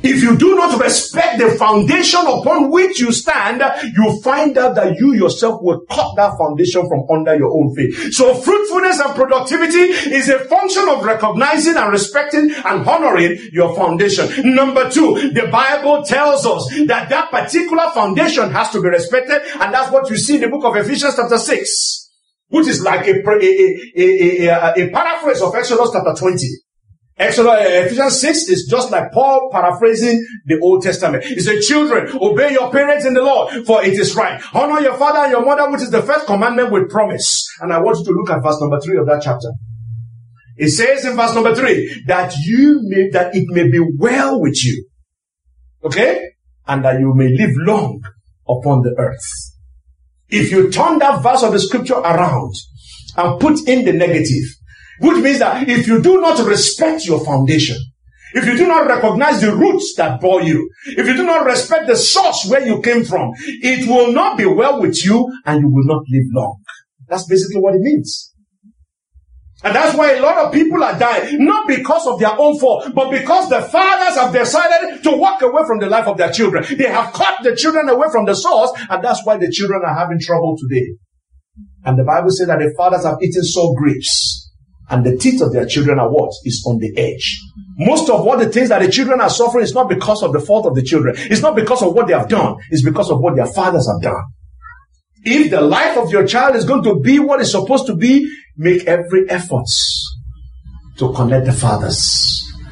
If 0.03 0.23
you 0.23 0.35
do 0.35 0.55
not 0.55 0.81
respect 0.81 1.39
the 1.39 1.51
foundation 1.51 2.21
upon 2.21 2.69
which 2.71 2.99
you 2.99 3.13
stand, 3.13 3.61
you 3.95 4.19
find 4.21 4.57
out 4.57 4.75
that 4.75 4.97
you 4.97 5.13
yourself 5.13 5.61
will 5.61 5.85
cut 5.89 6.15
that 6.17 6.37
foundation 6.37 6.87
from 6.89 7.05
under 7.09 7.35
your 7.35 7.51
own 7.51 7.73
feet. 7.75 8.11
So 8.11 8.33
fruitfulness 8.33 8.99
and 8.99 9.15
productivity 9.15 9.79
is 10.11 10.27
a 10.27 10.39
function 10.39 10.89
of 10.89 11.05
recognizing 11.05 11.77
and 11.77 11.91
respecting 11.91 12.51
and 12.51 12.85
honoring 12.85 13.39
your 13.53 13.73
foundation. 13.75 14.55
Number 14.55 14.89
two, 14.89 15.31
the 15.31 15.47
Bible 15.51 16.03
tells 16.03 16.45
us 16.45 16.67
that 16.87 17.09
that 17.09 17.31
particular 17.31 17.91
foundation 17.93 18.49
has 18.51 18.71
to 18.71 18.81
be 18.81 18.89
respected, 18.89 19.43
and 19.61 19.73
that's 19.73 19.91
what 19.91 20.09
you 20.09 20.17
see 20.17 20.35
in 20.35 20.41
the 20.41 20.49
book 20.49 20.65
of 20.65 20.75
Ephesians 20.75 21.15
chapter 21.15 21.37
6 21.37 22.00
which 22.51 22.67
is 22.67 22.81
like 22.83 23.07
a, 23.07 23.15
a, 23.15 24.47
a, 24.47 24.73
a, 24.75 24.89
paraphrase 24.91 25.41
of 25.41 25.55
Exodus 25.55 25.89
chapter 25.93 26.13
20. 26.13 26.47
Exodus, 27.17 27.53
eh, 27.59 27.85
Ephesians 27.85 28.19
6 28.19 28.49
is 28.49 28.67
just 28.69 28.91
like 28.91 29.11
Paul 29.11 29.49
paraphrasing 29.51 30.25
the 30.45 30.59
Old 30.59 30.83
Testament. 30.83 31.23
He 31.23 31.39
said, 31.39 31.61
children, 31.61 32.09
obey 32.21 32.51
your 32.51 32.71
parents 32.71 33.05
in 33.05 33.13
the 33.13 33.21
Lord, 33.21 33.65
for 33.65 33.83
it 33.83 33.93
is 33.93 34.15
right. 34.15 34.41
Honor 34.53 34.81
your 34.81 34.97
father 34.97 35.19
and 35.19 35.31
your 35.31 35.45
mother, 35.45 35.69
which 35.71 35.81
is 35.81 35.91
the 35.91 36.01
first 36.01 36.25
commandment 36.25 36.71
with 36.71 36.89
promise. 36.89 37.47
And 37.61 37.71
I 37.71 37.79
want 37.79 37.99
you 37.99 38.05
to 38.05 38.11
look 38.11 38.29
at 38.29 38.43
verse 38.43 38.59
number 38.59 38.79
3 38.79 38.97
of 38.97 39.05
that 39.07 39.21
chapter. 39.23 39.51
It 40.57 40.69
says 40.69 41.05
in 41.05 41.15
verse 41.15 41.33
number 41.33 41.55
3, 41.55 42.03
that 42.07 42.35
you 42.37 42.81
may, 42.83 43.09
that 43.09 43.33
it 43.33 43.45
may 43.49 43.69
be 43.69 43.79
well 43.97 44.41
with 44.41 44.63
you. 44.63 44.87
Okay? 45.83 46.31
And 46.67 46.83
that 46.83 46.99
you 46.99 47.13
may 47.15 47.29
live 47.29 47.51
long 47.55 48.01
upon 48.47 48.81
the 48.81 48.93
earth. 48.97 49.50
If 50.31 50.51
you 50.51 50.71
turn 50.71 50.99
that 50.99 51.21
verse 51.21 51.43
of 51.43 51.51
the 51.51 51.59
scripture 51.59 51.95
around 51.95 52.53
and 53.17 53.39
put 53.39 53.67
in 53.67 53.85
the 53.85 53.93
negative, 53.93 54.45
which 54.99 55.17
means 55.17 55.39
that 55.39 55.67
if 55.67 55.87
you 55.87 56.01
do 56.01 56.21
not 56.21 56.45
respect 56.45 57.05
your 57.05 57.23
foundation, 57.23 57.77
if 58.33 58.45
you 58.45 58.55
do 58.55 58.67
not 58.67 58.87
recognize 58.87 59.41
the 59.41 59.53
roots 59.53 59.93
that 59.97 60.21
bore 60.21 60.41
you, 60.41 60.69
if 60.85 61.05
you 61.05 61.15
do 61.15 61.25
not 61.25 61.45
respect 61.45 61.87
the 61.87 61.97
source 61.97 62.47
where 62.49 62.65
you 62.65 62.81
came 62.81 63.03
from, 63.03 63.33
it 63.45 63.87
will 63.89 64.13
not 64.13 64.37
be 64.37 64.45
well 64.45 64.79
with 64.79 65.03
you 65.03 65.29
and 65.45 65.61
you 65.61 65.69
will 65.69 65.85
not 65.85 66.03
live 66.09 66.25
long. 66.31 66.61
That's 67.09 67.27
basically 67.27 67.59
what 67.59 67.75
it 67.75 67.81
means. 67.81 68.30
And 69.63 69.75
that's 69.75 69.95
why 69.95 70.13
a 70.13 70.21
lot 70.21 70.37
of 70.37 70.51
people 70.51 70.83
are 70.83 70.97
dying, 70.97 71.45
not 71.45 71.67
because 71.67 72.07
of 72.07 72.19
their 72.19 72.33
own 72.39 72.57
fault, 72.57 72.93
but 72.95 73.11
because 73.11 73.47
the 73.49 73.61
fathers 73.61 74.17
have 74.17 74.33
decided 74.33 75.03
to 75.03 75.11
walk 75.11 75.41
away 75.43 75.61
from 75.67 75.79
the 75.79 75.87
life 75.87 76.07
of 76.07 76.17
their 76.17 76.31
children. 76.31 76.65
They 76.77 76.87
have 76.87 77.13
cut 77.13 77.43
the 77.43 77.55
children 77.55 77.87
away 77.87 78.07
from 78.11 78.25
the 78.25 78.33
source, 78.33 78.71
and 78.89 79.03
that's 79.03 79.23
why 79.23 79.37
the 79.37 79.51
children 79.51 79.83
are 79.85 79.95
having 79.95 80.19
trouble 80.19 80.57
today. 80.57 80.87
And 81.85 81.97
the 81.97 82.03
Bible 82.03 82.31
says 82.31 82.47
that 82.47 82.57
the 82.59 82.73
fathers 82.75 83.05
have 83.05 83.17
eaten 83.21 83.43
sour 83.43 83.75
grapes, 83.77 84.51
and 84.89 85.05
the 85.05 85.15
teeth 85.15 85.41
of 85.41 85.53
their 85.53 85.67
children 85.67 85.99
are 85.99 86.09
what? 86.09 86.31
Is 86.43 86.65
on 86.67 86.79
the 86.79 86.97
edge. 86.97 87.39
Most 87.77 88.09
of 88.09 88.25
what 88.25 88.39
the 88.39 88.49
things 88.49 88.69
that 88.69 88.81
the 88.81 88.91
children 88.91 89.21
are 89.21 89.29
suffering 89.29 89.63
is 89.63 89.75
not 89.75 89.89
because 89.89 90.23
of 90.23 90.33
the 90.33 90.39
fault 90.39 90.65
of 90.65 90.75
the 90.75 90.83
children. 90.83 91.15
It's 91.17 91.41
not 91.41 91.55
because 91.55 91.83
of 91.83 91.93
what 91.93 92.07
they 92.07 92.13
have 92.13 92.29
done. 92.29 92.57
It's 92.71 92.83
because 92.83 93.11
of 93.11 93.19
what 93.19 93.35
their 93.35 93.45
fathers 93.45 93.87
have 93.87 94.01
done. 94.01 94.23
If 95.23 95.51
the 95.51 95.61
life 95.61 95.97
of 95.97 96.11
your 96.11 96.25
child 96.25 96.55
is 96.55 96.65
going 96.65 96.83
to 96.83 96.99
be 96.99 97.19
what 97.19 97.41
it's 97.41 97.51
supposed 97.51 97.85
to 97.87 97.95
be, 97.95 98.27
make 98.61 98.85
every 98.85 99.27
effort 99.29 99.65
to 100.97 101.11
connect 101.13 101.45
the 101.47 101.51
fathers. 101.53 101.99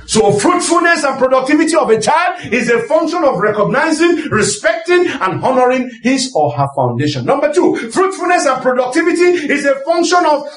So 0.05 0.31
fruitfulness 0.31 1.03
and 1.03 1.17
productivity 1.17 1.75
of 1.75 1.89
a 1.89 1.99
child 2.01 2.53
is 2.53 2.69
a 2.69 2.81
function 2.83 3.23
of 3.23 3.39
recognizing, 3.39 4.29
respecting, 4.29 5.07
and 5.07 5.43
honoring 5.43 5.89
his 6.01 6.31
or 6.35 6.51
her 6.51 6.67
foundation. 6.75 7.25
Number 7.25 7.53
two, 7.53 7.75
fruitfulness 7.75 8.45
and 8.45 8.61
productivity 8.61 9.51
is 9.53 9.65
a 9.65 9.75
function 9.85 10.25
of 10.25 10.47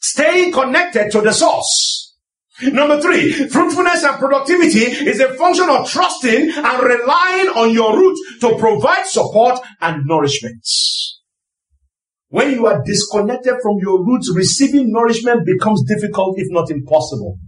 staying 0.00 0.52
connected 0.52 1.10
to 1.12 1.20
the 1.20 1.32
source. 1.32 2.14
Number 2.62 3.00
three, 3.00 3.30
fruitfulness 3.48 4.04
and 4.04 4.18
productivity 4.18 4.80
is 4.80 5.20
a 5.20 5.34
function 5.34 5.68
of 5.68 5.88
trusting 5.88 6.50
and 6.50 6.82
relying 6.82 7.48
on 7.54 7.70
your 7.70 7.96
root 7.96 8.16
to 8.40 8.56
provide 8.56 9.06
support 9.06 9.60
and 9.80 10.04
nourishment. 10.06 10.64
When 12.30 12.50
you 12.52 12.66
are 12.66 12.82
disconnected 12.84 13.54
from 13.62 13.78
your 13.80 14.04
roots, 14.04 14.30
receiving 14.34 14.92
nourishment 14.92 15.46
becomes 15.46 15.82
difficult, 15.84 16.38
if 16.38 16.46
not 16.50 16.70
impossible. 16.70 17.38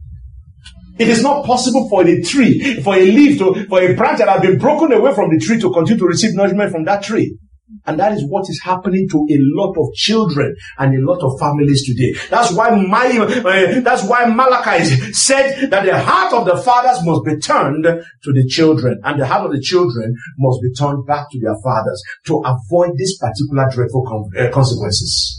It 0.98 1.08
is 1.08 1.22
not 1.22 1.44
possible 1.44 1.88
for 1.88 2.06
a 2.06 2.22
tree, 2.22 2.80
for 2.82 2.94
a 2.94 3.04
leaf, 3.04 3.38
to, 3.38 3.66
for 3.68 3.80
a 3.80 3.94
branch 3.94 4.18
that 4.18 4.28
has 4.28 4.40
been 4.40 4.58
broken 4.58 4.92
away 4.92 5.14
from 5.14 5.30
the 5.30 5.38
tree 5.38 5.60
to 5.60 5.70
continue 5.70 5.98
to 5.98 6.06
receive 6.06 6.34
nourishment 6.34 6.72
from 6.72 6.84
that 6.84 7.02
tree. 7.02 7.38
And 7.86 7.98
that 7.98 8.12
is 8.12 8.24
what 8.28 8.48
is 8.48 8.60
happening 8.62 9.08
to 9.10 9.18
a 9.30 9.38
lot 9.38 9.74
of 9.78 9.92
children 9.94 10.54
and 10.78 10.94
a 10.94 11.10
lot 11.10 11.22
of 11.22 11.38
families 11.40 11.86
today. 11.86 12.14
That's 12.28 12.52
why 12.52 12.70
my, 12.70 13.06
uh, 13.18 13.80
that's 13.80 14.04
why 14.04 14.26
Malachi 14.26 14.84
said 15.12 15.70
that 15.70 15.84
the 15.84 15.98
heart 15.98 16.32
of 16.34 16.46
the 16.46 16.62
fathers 16.62 17.04
must 17.04 17.24
be 17.24 17.38
turned 17.38 17.84
to 17.84 18.32
the 18.32 18.46
children 18.46 19.00
and 19.04 19.20
the 19.20 19.26
heart 19.26 19.46
of 19.46 19.52
the 19.52 19.60
children 19.60 20.14
must 20.38 20.60
be 20.62 20.72
turned 20.72 21.06
back 21.06 21.30
to 21.30 21.40
their 21.40 21.56
fathers 21.62 22.02
to 22.26 22.42
avoid 22.44 22.90
these 22.96 23.18
particular 23.18 23.68
dreadful 23.72 24.04
con- 24.06 24.30
uh, 24.38 24.50
consequences. 24.52 25.36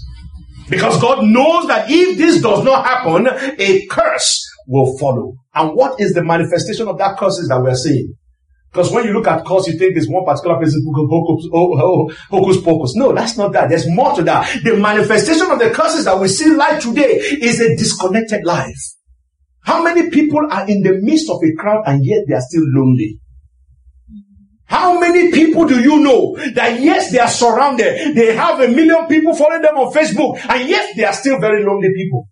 Because 0.69 0.99
God 1.01 1.25
knows 1.25 1.67
that 1.67 1.91
if 1.91 2.17
this 2.17 2.41
does 2.41 2.63
not 2.63 2.85
happen, 2.85 3.27
a 3.27 3.85
curse 3.87 4.49
will 4.67 4.97
follow. 4.97 5.33
And 5.53 5.75
what 5.75 5.99
is 5.99 6.13
the 6.13 6.23
manifestation 6.23 6.87
of 6.87 6.97
that 6.97 7.17
curses 7.17 7.49
that 7.49 7.61
we're 7.61 7.75
seeing? 7.75 8.15
Because 8.71 8.89
when 8.91 9.03
you 9.03 9.11
look 9.11 9.27
at 9.27 9.43
cause, 9.43 9.67
you 9.67 9.77
think 9.77 9.95
there's 9.95 10.07
one 10.07 10.23
particular 10.23 10.57
person 10.57 10.81
who 10.85 10.93
hocus, 11.09 12.15
hocus 12.29 12.63
pocus. 12.63 12.95
No, 12.95 13.13
that's 13.13 13.37
not 13.37 13.51
that. 13.51 13.67
There's 13.67 13.89
more 13.89 14.15
to 14.15 14.23
that. 14.23 14.63
The 14.63 14.77
manifestation 14.77 15.51
of 15.51 15.59
the 15.59 15.71
curses 15.71 16.05
that 16.05 16.17
we 16.17 16.29
see 16.29 16.53
life 16.55 16.81
today 16.81 17.19
is 17.41 17.59
a 17.59 17.75
disconnected 17.75 18.45
life. 18.45 18.79
How 19.63 19.83
many 19.83 20.09
people 20.09 20.47
are 20.49 20.65
in 20.67 20.83
the 20.83 20.99
midst 21.01 21.29
of 21.29 21.41
a 21.43 21.53
crowd 21.61 21.83
and 21.85 22.05
yet 22.05 22.23
they 22.27 22.33
are 22.33 22.41
still 22.41 22.63
lonely? 22.65 23.19
How 24.65 24.97
many 24.97 25.31
people 25.31 25.67
do 25.67 25.81
you 25.81 25.99
know 25.99 26.37
that 26.55 26.79
yes, 26.79 27.11
they 27.11 27.19
are 27.19 27.27
surrounded. 27.27 28.15
They 28.15 28.33
have 28.33 28.61
a 28.61 28.69
million 28.69 29.05
people 29.07 29.35
following 29.35 29.63
them 29.63 29.75
on 29.75 29.91
Facebook 29.91 30.39
and 30.47 30.69
yes, 30.69 30.95
they 30.95 31.03
are 31.03 31.11
still 31.11 31.41
very 31.41 31.65
lonely 31.65 31.89
people. 31.93 32.29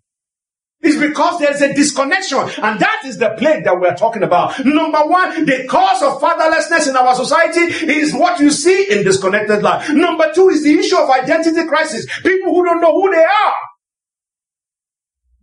It's 0.82 0.98
because 0.98 1.38
there's 1.38 1.60
a 1.60 1.74
disconnection. 1.74 2.38
And 2.38 2.80
that 2.80 3.02
is 3.04 3.18
the 3.18 3.34
plague 3.38 3.64
that 3.64 3.78
we're 3.78 3.94
talking 3.94 4.22
about. 4.22 4.64
Number 4.64 5.00
one, 5.00 5.44
the 5.44 5.66
cause 5.68 6.02
of 6.02 6.20
fatherlessness 6.20 6.88
in 6.88 6.96
our 6.96 7.14
society 7.14 7.60
is 7.92 8.14
what 8.14 8.40
you 8.40 8.50
see 8.50 8.90
in 8.90 9.04
disconnected 9.04 9.62
life. 9.62 9.90
Number 9.90 10.32
two 10.34 10.48
is 10.48 10.64
the 10.64 10.72
issue 10.72 10.96
of 10.96 11.10
identity 11.10 11.66
crisis. 11.66 12.06
People 12.22 12.54
who 12.54 12.64
don't 12.64 12.80
know 12.80 12.92
who 12.92 13.10
they 13.10 13.22
are. 13.22 13.54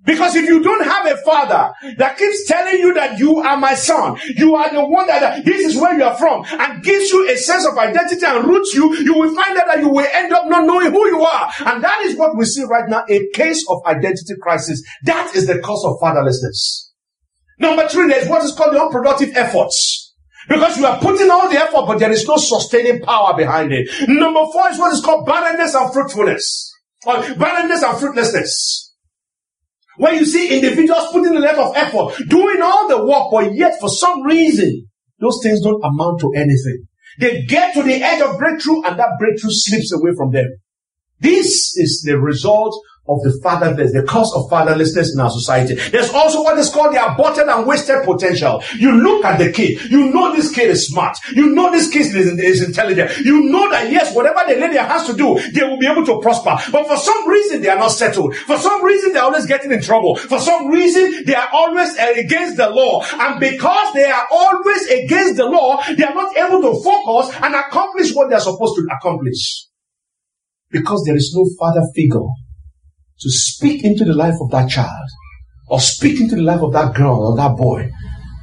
Because 0.08 0.36
if 0.36 0.46
you 0.46 0.64
don't 0.64 0.86
have 0.86 1.06
a 1.06 1.18
father 1.18 1.74
that 1.98 2.18
keeps 2.18 2.48
telling 2.48 2.80
you 2.80 2.94
that 2.94 3.20
you 3.20 3.40
are 3.40 3.58
my 3.58 3.76
son, 3.76 4.18
you 4.38 4.56
are 4.56 4.72
the 4.74 4.86
one 4.86 5.06
that 5.08 5.44
this 5.44 5.66
is 5.66 5.80
where 5.80 5.98
you 5.98 6.04
are 6.06 6.18
from, 6.18 6.46
and 6.50 6.82
gives 6.82 7.12
you 7.12 7.30
a 7.30 7.36
sense 7.36 7.68
of 7.68 7.78
identity 7.78 8.26
and 8.26 8.48
roots 8.48 8.74
you, 8.74 8.96
you 8.96 9.14
will 9.14 9.36
find 9.36 9.58
out 9.58 9.68
that 9.68 9.80
you 9.80 9.90
will 9.90 10.08
end 10.14 10.32
up 10.32 10.48
not 10.48 10.66
knowing 10.66 10.92
who 10.92 11.08
you 11.08 11.22
are. 11.22 11.52
And 11.66 11.84
that 11.84 12.04
is 12.06 12.18
what 12.18 12.38
we 12.38 12.46
see 12.46 12.64
right 12.64 12.88
now, 12.88 13.04
a 13.10 13.28
case 13.34 13.66
of 13.70 13.86
identity 13.86 14.36
crisis. 14.42 14.82
That 15.04 15.36
is 15.36 15.46
the 15.46 15.60
cause 15.60 15.84
of 15.84 16.00
fatherlessness. 16.02 16.92
Number 17.60 17.90
three, 17.90 18.08
there's 18.08 18.30
what 18.30 18.44
is 18.46 18.54
called 18.54 18.76
the 18.76 18.82
unproductive 18.82 19.36
efforts. 19.36 20.16
Because 20.48 20.78
you 20.78 20.86
are 20.86 20.98
putting 21.00 21.30
all 21.30 21.50
the 21.50 21.58
effort, 21.58 21.86
but 21.86 22.00
there 22.00 22.12
is 22.12 22.26
no 22.26 22.38
sustaining 22.38 23.02
power 23.02 23.36
behind 23.36 23.74
it. 23.74 23.90
Number 24.08 24.46
four 24.54 24.70
is 24.70 24.80
what 24.80 24.94
is 24.94 25.04
called 25.04 25.26
barrenness 25.26 25.76
and 25.76 25.92
fruitfulness. 25.92 26.72
Or 27.06 27.22
barrenness 27.36 27.84
and 27.84 27.98
fruitlessness. 27.98 28.87
When 29.98 30.16
you 30.16 30.26
see 30.26 30.56
individuals 30.56 31.12
putting 31.12 31.36
a 31.36 31.40
lot 31.40 31.56
of 31.56 31.76
effort, 31.76 32.30
doing 32.30 32.62
all 32.62 32.88
the 32.88 33.06
work, 33.06 33.30
but 33.32 33.54
yet 33.56 33.80
for 33.80 33.90
some 33.90 34.24
reason, 34.24 34.88
those 35.20 35.40
things 35.42 35.62
don't 35.62 35.84
amount 35.84 36.22
to 36.22 36.32
anything. 36.36 36.88
They 37.20 37.44
get 37.44 37.74
to 37.74 37.84
the 37.84 37.96
edge 37.96 38.22
of 38.22 38.38
breakthrough 38.38 38.84
and 38.84 39.00
that 39.00 39.18
breakthrough 39.20 39.50
slips 39.52 39.92
away 39.92 40.12
from 40.16 40.32
them. 40.32 40.48
This 41.20 41.76
is 41.76 42.04
the 42.06 42.20
result 42.20 42.80
of 43.10 43.22
the 43.24 43.40
fatherless, 43.42 43.94
the 43.94 44.04
cause 44.04 44.34
of 44.36 44.50
fatherlessness 44.50 45.14
in 45.14 45.20
our 45.20 45.30
society. 45.30 45.76
There's 45.76 46.10
also 46.12 46.44
what 46.44 46.58
is 46.58 46.70
called 46.70 46.94
the 46.94 47.06
aborted 47.06 47.48
and 47.48 47.66
wasted 47.66 48.04
potential. 48.04 48.64
You 48.78 48.92
look 49.02 49.26
at 49.26 49.38
the 49.38 49.52
kid, 49.52 49.90
you 49.90 50.12
know 50.12 50.36
this 50.36 50.54
kid 50.54 50.70
is 50.70 50.88
smart, 50.88 51.18
you 51.34 51.54
know 51.54 51.72
this 51.72 51.90
kid 51.90 52.02
is, 52.02 52.16
is 52.16 52.64
intelligent, 52.64 53.18
you 53.20 53.44
know 53.44 53.70
that 53.70 53.92
yes, 53.92 54.14
whatever 54.16 54.42
they 54.48 54.60
lay 54.60 54.70
their 54.74 54.86
hands 54.86 55.06
to 55.08 55.14
do, 55.16 55.40
they 55.52 55.64
will 55.64 55.80
be 55.80 55.88
able 55.88 56.06
to 56.06 56.20
prosper. 56.22 56.58
But 56.72 56.88
for 56.88 56.98
some 56.98 57.28
reason, 57.28 57.62
they 57.62 57.70
are 57.70 57.80
not 57.80 57.90
settled. 57.90 58.36
For 58.36 58.58
some 58.58 58.84
reason, 58.84 59.14
they're 59.14 59.24
always 59.24 59.46
getting 59.46 59.72
in 59.72 59.82
trouble. 59.82 60.16
For 60.16 60.40
some 60.40 60.68
reason, 60.68 61.24
they 61.26 61.36
are 61.36 61.50
always 61.52 61.98
uh, 61.98 62.14
against 62.18 62.58
the 62.58 62.70
law. 62.70 63.04
And 63.14 63.40
because 63.40 63.94
they 63.94 64.06
are 64.06 64.28
always 64.32 64.88
against 64.88 65.38
the 65.38 65.46
law, 65.46 65.82
they 65.96 66.04
are 66.04 66.14
not 66.14 66.36
able 66.36 66.62
to 66.62 66.84
focus 66.84 67.36
and 67.42 67.56
accomplish 67.56 68.14
what 68.14 68.30
they 68.30 68.36
are 68.36 68.42
supposed 68.42 68.76
to 68.76 68.88
accomplish. 68.96 69.68
Because 70.70 71.04
there 71.06 71.16
is 71.16 71.34
no 71.36 71.48
father 71.58 71.82
figure 71.96 72.28
to 73.20 73.30
speak 73.30 73.84
into 73.84 74.06
the 74.06 74.14
life 74.14 74.36
of 74.42 74.52
that 74.52 74.70
child 74.70 75.10
or 75.70 75.80
speak 75.80 76.20
into 76.20 76.36
the 76.36 76.42
life 76.42 76.62
of 76.62 76.74
that 76.74 76.94
girl 76.96 77.28
or 77.28 77.36
that 77.36 77.58
boy 77.58 77.90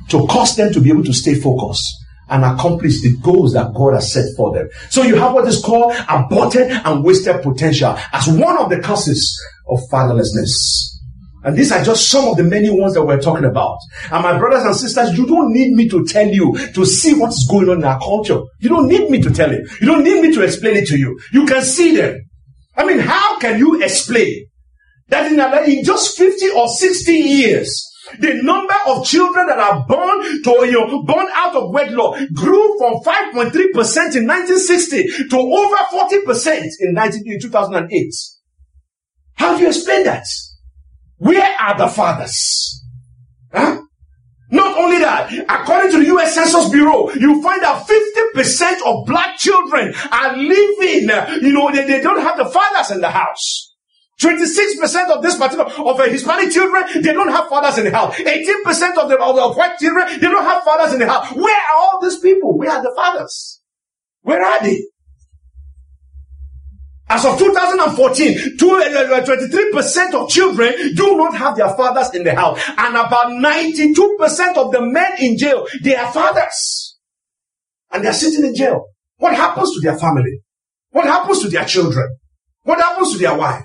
to 0.08 0.26
cause 0.26 0.56
them 0.56 0.72
to 0.72 0.80
be 0.80 0.90
able 0.90 1.04
to 1.04 1.12
stay 1.12 1.34
focused 1.34 1.84
and 2.28 2.44
accomplish 2.44 3.02
the 3.02 3.16
goals 3.22 3.52
that 3.52 3.74
God 3.74 3.94
has 3.94 4.12
set 4.12 4.24
for 4.36 4.52
them. 4.54 4.68
So 4.90 5.02
you 5.02 5.16
have 5.16 5.34
what 5.34 5.46
is 5.46 5.62
called 5.62 5.94
aborted 6.08 6.70
and 6.70 7.04
wasted 7.04 7.42
potential 7.42 7.96
as 8.12 8.28
one 8.28 8.58
of 8.58 8.70
the 8.70 8.80
causes 8.80 9.38
of 9.68 9.80
fatherlessness. 9.90 10.94
And 11.44 11.56
these 11.56 11.70
are 11.70 11.84
just 11.84 12.08
some 12.08 12.28
of 12.28 12.38
the 12.38 12.42
many 12.42 12.70
ones 12.70 12.94
that 12.94 13.04
we're 13.04 13.20
talking 13.20 13.44
about. 13.44 13.76
And 14.10 14.22
my 14.22 14.38
brothers 14.38 14.64
and 14.64 14.74
sisters, 14.74 15.16
you 15.16 15.26
don't 15.26 15.52
need 15.52 15.72
me 15.72 15.86
to 15.90 16.06
tell 16.06 16.26
you 16.26 16.56
to 16.72 16.86
see 16.86 17.12
what 17.14 17.30
is 17.30 17.46
going 17.48 17.68
on 17.68 17.78
in 17.78 17.84
our 17.84 17.98
culture. 17.98 18.40
You 18.60 18.70
don't 18.70 18.88
need 18.88 19.10
me 19.10 19.20
to 19.20 19.30
tell 19.30 19.50
it. 19.50 19.68
You 19.80 19.86
don't 19.86 20.04
need 20.04 20.22
me 20.22 20.32
to 20.32 20.42
explain 20.42 20.76
it 20.76 20.88
to 20.88 20.98
you. 20.98 21.20
You 21.32 21.44
can 21.44 21.62
see 21.62 21.94
them. 21.94 22.18
I 22.76 22.86
mean, 22.86 22.98
how 22.98 23.38
can 23.38 23.58
you 23.58 23.82
explain 23.82 24.46
that 25.08 25.30
in, 25.30 25.78
in 25.78 25.84
just 25.84 26.16
50 26.16 26.50
or 26.50 26.68
60 26.68 27.12
years, 27.12 27.90
the 28.20 28.34
number 28.42 28.74
of 28.86 29.04
children 29.04 29.46
that 29.46 29.58
are 29.58 29.84
born 29.86 30.22
to, 30.42 30.66
you 30.66 30.72
know, 30.72 31.02
born 31.02 31.26
out 31.34 31.54
of 31.54 31.72
wedlock 31.72 32.16
grew 32.34 32.78
from 32.78 33.00
5.3% 33.02 33.52
in 34.16 34.26
1960 34.26 35.28
to 35.28 35.36
over 35.36 35.76
40% 35.76 36.62
in, 36.80 36.94
19, 36.94 37.22
in 37.26 37.40
2008. 37.40 38.14
How 39.36 39.56
do 39.56 39.62
you 39.62 39.68
explain 39.68 40.04
that? 40.04 40.24
Where 41.16 41.56
are 41.60 41.78
the 41.78 41.88
fathers? 41.88 42.82
Huh? 43.52 43.80
Not 44.50 44.78
only 44.78 44.98
that, 44.98 45.32
according 45.48 45.90
to 45.92 45.98
the 45.98 46.14
US 46.16 46.34
Census 46.34 46.68
Bureau, 46.68 47.10
you 47.14 47.42
find 47.42 47.62
that 47.62 47.86
50% 47.86 48.86
of 48.86 49.06
black 49.06 49.36
children 49.38 49.94
are 50.12 50.36
living, 50.36 51.08
you 51.42 51.52
know, 51.52 51.72
they, 51.72 51.86
they 51.86 52.00
don't 52.00 52.20
have 52.20 52.36
the 52.36 52.44
fathers 52.44 52.90
in 52.90 53.00
the 53.00 53.10
house. 53.10 53.73
26% 54.24 55.10
of 55.10 55.22
this 55.22 55.36
particular, 55.36 55.66
of 55.66 56.00
uh, 56.00 56.04
Hispanic 56.04 56.50
children, 56.50 56.84
they 57.02 57.12
don't 57.12 57.30
have 57.30 57.48
fathers 57.48 57.76
in 57.76 57.84
the 57.84 57.90
house. 57.90 58.16
18% 58.16 58.96
of 58.96 59.08
the, 59.10 59.18
of 59.20 59.56
white 59.56 59.78
children, 59.78 60.08
they 60.18 60.28
don't 60.28 60.44
have 60.44 60.64
fathers 60.64 60.94
in 60.94 60.98
the 60.98 61.06
house. 61.06 61.30
Where 61.32 61.54
are 61.54 61.76
all 61.76 62.00
these 62.00 62.18
people? 62.18 62.56
Where 62.56 62.70
are 62.70 62.82
the 62.82 62.92
fathers? 62.96 63.60
Where 64.22 64.42
are 64.42 64.62
they? 64.62 64.80
As 67.06 67.26
of 67.26 67.38
2014, 67.38 68.56
23% 68.56 70.14
uh, 70.14 70.22
of 70.22 70.30
children 70.30 70.72
do 70.94 71.16
not 71.18 71.36
have 71.36 71.54
their 71.54 71.68
fathers 71.68 72.14
in 72.14 72.24
the 72.24 72.34
house. 72.34 72.58
And 72.78 72.96
about 72.96 73.26
92% 73.26 74.56
of 74.56 74.72
the 74.72 74.80
men 74.80 75.12
in 75.18 75.36
jail, 75.36 75.66
they 75.82 75.94
are 75.96 76.10
fathers. 76.10 76.96
And 77.92 78.02
they 78.02 78.08
are 78.08 78.14
sitting 78.14 78.44
in 78.44 78.54
jail. 78.54 78.86
What 79.18 79.34
happens 79.34 79.74
to 79.74 79.80
their 79.82 79.98
family? 79.98 80.40
What 80.90 81.04
happens 81.04 81.42
to 81.42 81.48
their 81.48 81.66
children? 81.66 82.16
What 82.62 82.80
happens 82.80 83.12
to 83.12 83.18
their 83.18 83.36
wife? 83.36 83.62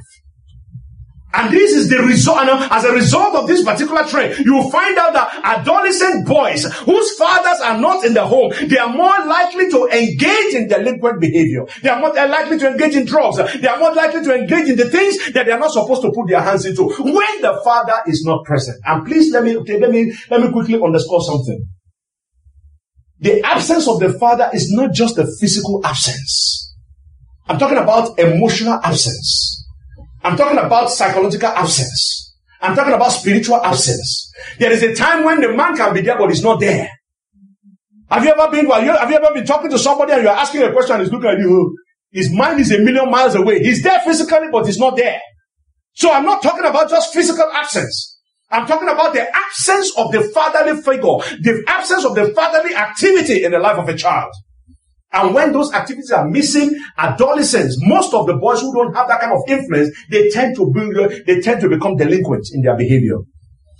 And 1.31 1.53
this 1.53 1.73
is 1.73 1.89
the 1.89 1.99
result, 1.99 2.39
as 2.71 2.85
a 2.85 2.91
result 2.91 3.35
of 3.35 3.47
this 3.47 3.63
particular 3.63 4.03
trend, 4.03 4.43
you 4.43 4.55
will 4.55 4.71
find 4.71 4.97
out 4.97 5.13
that 5.13 5.39
adolescent 5.43 6.27
boys 6.27 6.65
whose 6.79 7.15
fathers 7.17 7.61
are 7.61 7.77
not 7.77 8.03
in 8.03 8.15
the 8.15 8.25
home, 8.25 8.51
they 8.67 8.79
are 8.79 8.89
more 8.89 9.13
likely 9.27 9.69
to 9.69 9.85
engage 9.93 10.55
in 10.55 10.67
delinquent 10.67 11.21
behavior. 11.21 11.65
They 11.83 11.89
are 11.89 11.99
more 11.99 12.13
likely 12.13 12.57
to 12.57 12.69
engage 12.69 12.95
in 12.95 13.05
drugs. 13.05 13.37
They 13.61 13.67
are 13.67 13.77
more 13.77 13.93
likely 13.93 14.23
to 14.23 14.35
engage 14.35 14.69
in 14.69 14.75
the 14.75 14.89
things 14.89 15.31
that 15.33 15.45
they 15.45 15.51
are 15.51 15.59
not 15.59 15.71
supposed 15.71 16.01
to 16.01 16.11
put 16.11 16.29
their 16.29 16.41
hands 16.41 16.65
into 16.65 16.89
when 16.97 17.41
the 17.41 17.61
father 17.63 18.01
is 18.07 18.23
not 18.25 18.43
present. 18.45 18.81
And 18.85 19.05
please 19.05 19.31
let 19.31 19.43
me, 19.43 19.55
okay, 19.57 19.79
let 19.79 19.91
me, 19.91 20.11
let 20.31 20.41
me 20.41 20.51
quickly 20.51 20.81
underscore 20.81 21.21
something. 21.21 21.63
The 23.19 23.41
absence 23.43 23.87
of 23.87 23.99
the 23.99 24.17
father 24.17 24.49
is 24.51 24.71
not 24.71 24.93
just 24.93 25.19
a 25.19 25.27
physical 25.39 25.85
absence. 25.85 26.73
I'm 27.47 27.59
talking 27.59 27.77
about 27.77 28.17
emotional 28.17 28.79
absence. 28.83 29.67
I'm 30.29 30.37
talking 30.37 30.59
about 30.59 30.91
psychological 30.91 31.49
absence. 31.49 32.35
I'm 32.61 32.75
talking 32.75 32.93
about 32.93 33.09
spiritual 33.09 33.65
absence. 33.65 34.31
There 34.59 34.71
is 34.71 34.83
a 34.83 34.93
time 34.93 35.23
when 35.23 35.41
the 35.41 35.51
man 35.53 35.75
can 35.75 35.91
be 35.91 36.01
there, 36.01 36.19
but 36.19 36.29
he's 36.29 36.43
not 36.43 36.59
there. 36.59 36.87
Have 38.11 38.23
you 38.23 38.31
ever 38.31 38.51
been, 38.51 38.67
well, 38.67 38.83
you, 38.83 38.95
have 38.95 39.09
you 39.09 39.17
ever 39.17 39.33
been 39.33 39.47
talking 39.47 39.71
to 39.71 39.79
somebody 39.79 40.13
and 40.13 40.21
you're 40.21 40.31
asking 40.31 40.61
a 40.61 40.71
question 40.71 40.97
and 40.97 41.03
he's 41.03 41.11
looking 41.11 41.31
at 41.31 41.39
you? 41.39 41.75
His 42.11 42.31
mind 42.31 42.59
is 42.59 42.71
a 42.71 42.77
million 42.77 43.09
miles 43.09 43.33
away. 43.33 43.57
He's 43.57 43.81
there 43.81 43.99
physically, 44.01 44.49
but 44.51 44.67
he's 44.67 44.77
not 44.77 44.95
there. 44.97 45.19
So 45.93 46.11
I'm 46.11 46.25
not 46.25 46.43
talking 46.43 46.65
about 46.65 46.91
just 46.91 47.11
physical 47.11 47.49
absence. 47.51 48.19
I'm 48.51 48.67
talking 48.67 48.87
about 48.87 49.13
the 49.13 49.27
absence 49.35 49.91
of 49.97 50.11
the 50.11 50.21
fatherly 50.25 50.79
figure, 50.79 51.41
the 51.41 51.63
absence 51.67 52.05
of 52.05 52.13
the 52.13 52.27
fatherly 52.35 52.75
activity 52.75 53.45
in 53.45 53.51
the 53.51 53.59
life 53.59 53.79
of 53.79 53.89
a 53.89 53.97
child. 53.97 54.31
And 55.11 55.33
when 55.33 55.51
those 55.51 55.73
activities 55.73 56.11
are 56.11 56.27
missing, 56.29 56.71
adolescents, 56.97 57.77
most 57.81 58.13
of 58.13 58.27
the 58.27 58.35
boys 58.37 58.61
who 58.61 58.73
don't 58.73 58.93
have 58.93 59.07
that 59.07 59.19
kind 59.19 59.33
of 59.33 59.41
influence, 59.47 59.89
they 60.11 60.29
tend 60.29 60.55
to 60.57 60.71
they 61.25 61.41
tend 61.41 61.61
to 61.61 61.69
become 61.69 61.95
delinquent 61.95 62.45
in 62.53 62.61
their 62.61 62.77
behavior. 62.77 63.17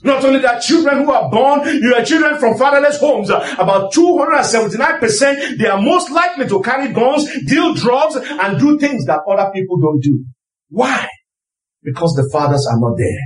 Not 0.02 0.24
only 0.24 0.39
that, 0.39 0.62
children 0.62 1.04
who 1.04 1.12
are 1.12 1.30
born, 1.30 1.68
you 1.68 1.94
are 1.94 2.04
children 2.06 2.39
from 2.39 2.58
fatherless 2.58 3.00
homes, 3.00 3.30
about 3.30 3.92
279%, 3.94 5.58
they 5.58 5.68
are 5.68 5.82
most 5.82 6.10
likely 6.10 6.48
to 6.48 6.62
carry 6.62 6.94
guns, 6.94 7.28
deal 7.46 7.74
drugs, 7.74 8.15
and 8.15 8.58
do 8.58 8.80
things 8.80 9.06
that 9.06 9.20
other 9.28 9.52
people 9.54 9.78
don't 9.80 10.02
do. 10.02 10.24
Why? 10.70 11.06
Because 11.84 12.13
the 12.15 12.30
fathers 12.32 12.65
are 12.72 12.80
not 12.80 12.98
there. 12.98 13.20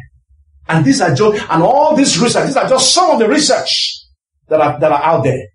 And 0.68 0.84
these 0.84 1.00
are 1.02 1.14
just, 1.14 1.46
and 1.52 1.62
all 1.62 1.96
this 1.96 2.18
research, 2.18 2.48
these 2.48 2.58
are 2.58 2.68
just 2.68 2.92
some 2.92 3.12
of 3.12 3.20
the 3.20 3.28
research 3.28 4.00
that 4.48 4.60
are, 4.60 4.80
that 4.80 4.92
are 4.92 5.04
out 5.04 5.24
there. 5.24 5.46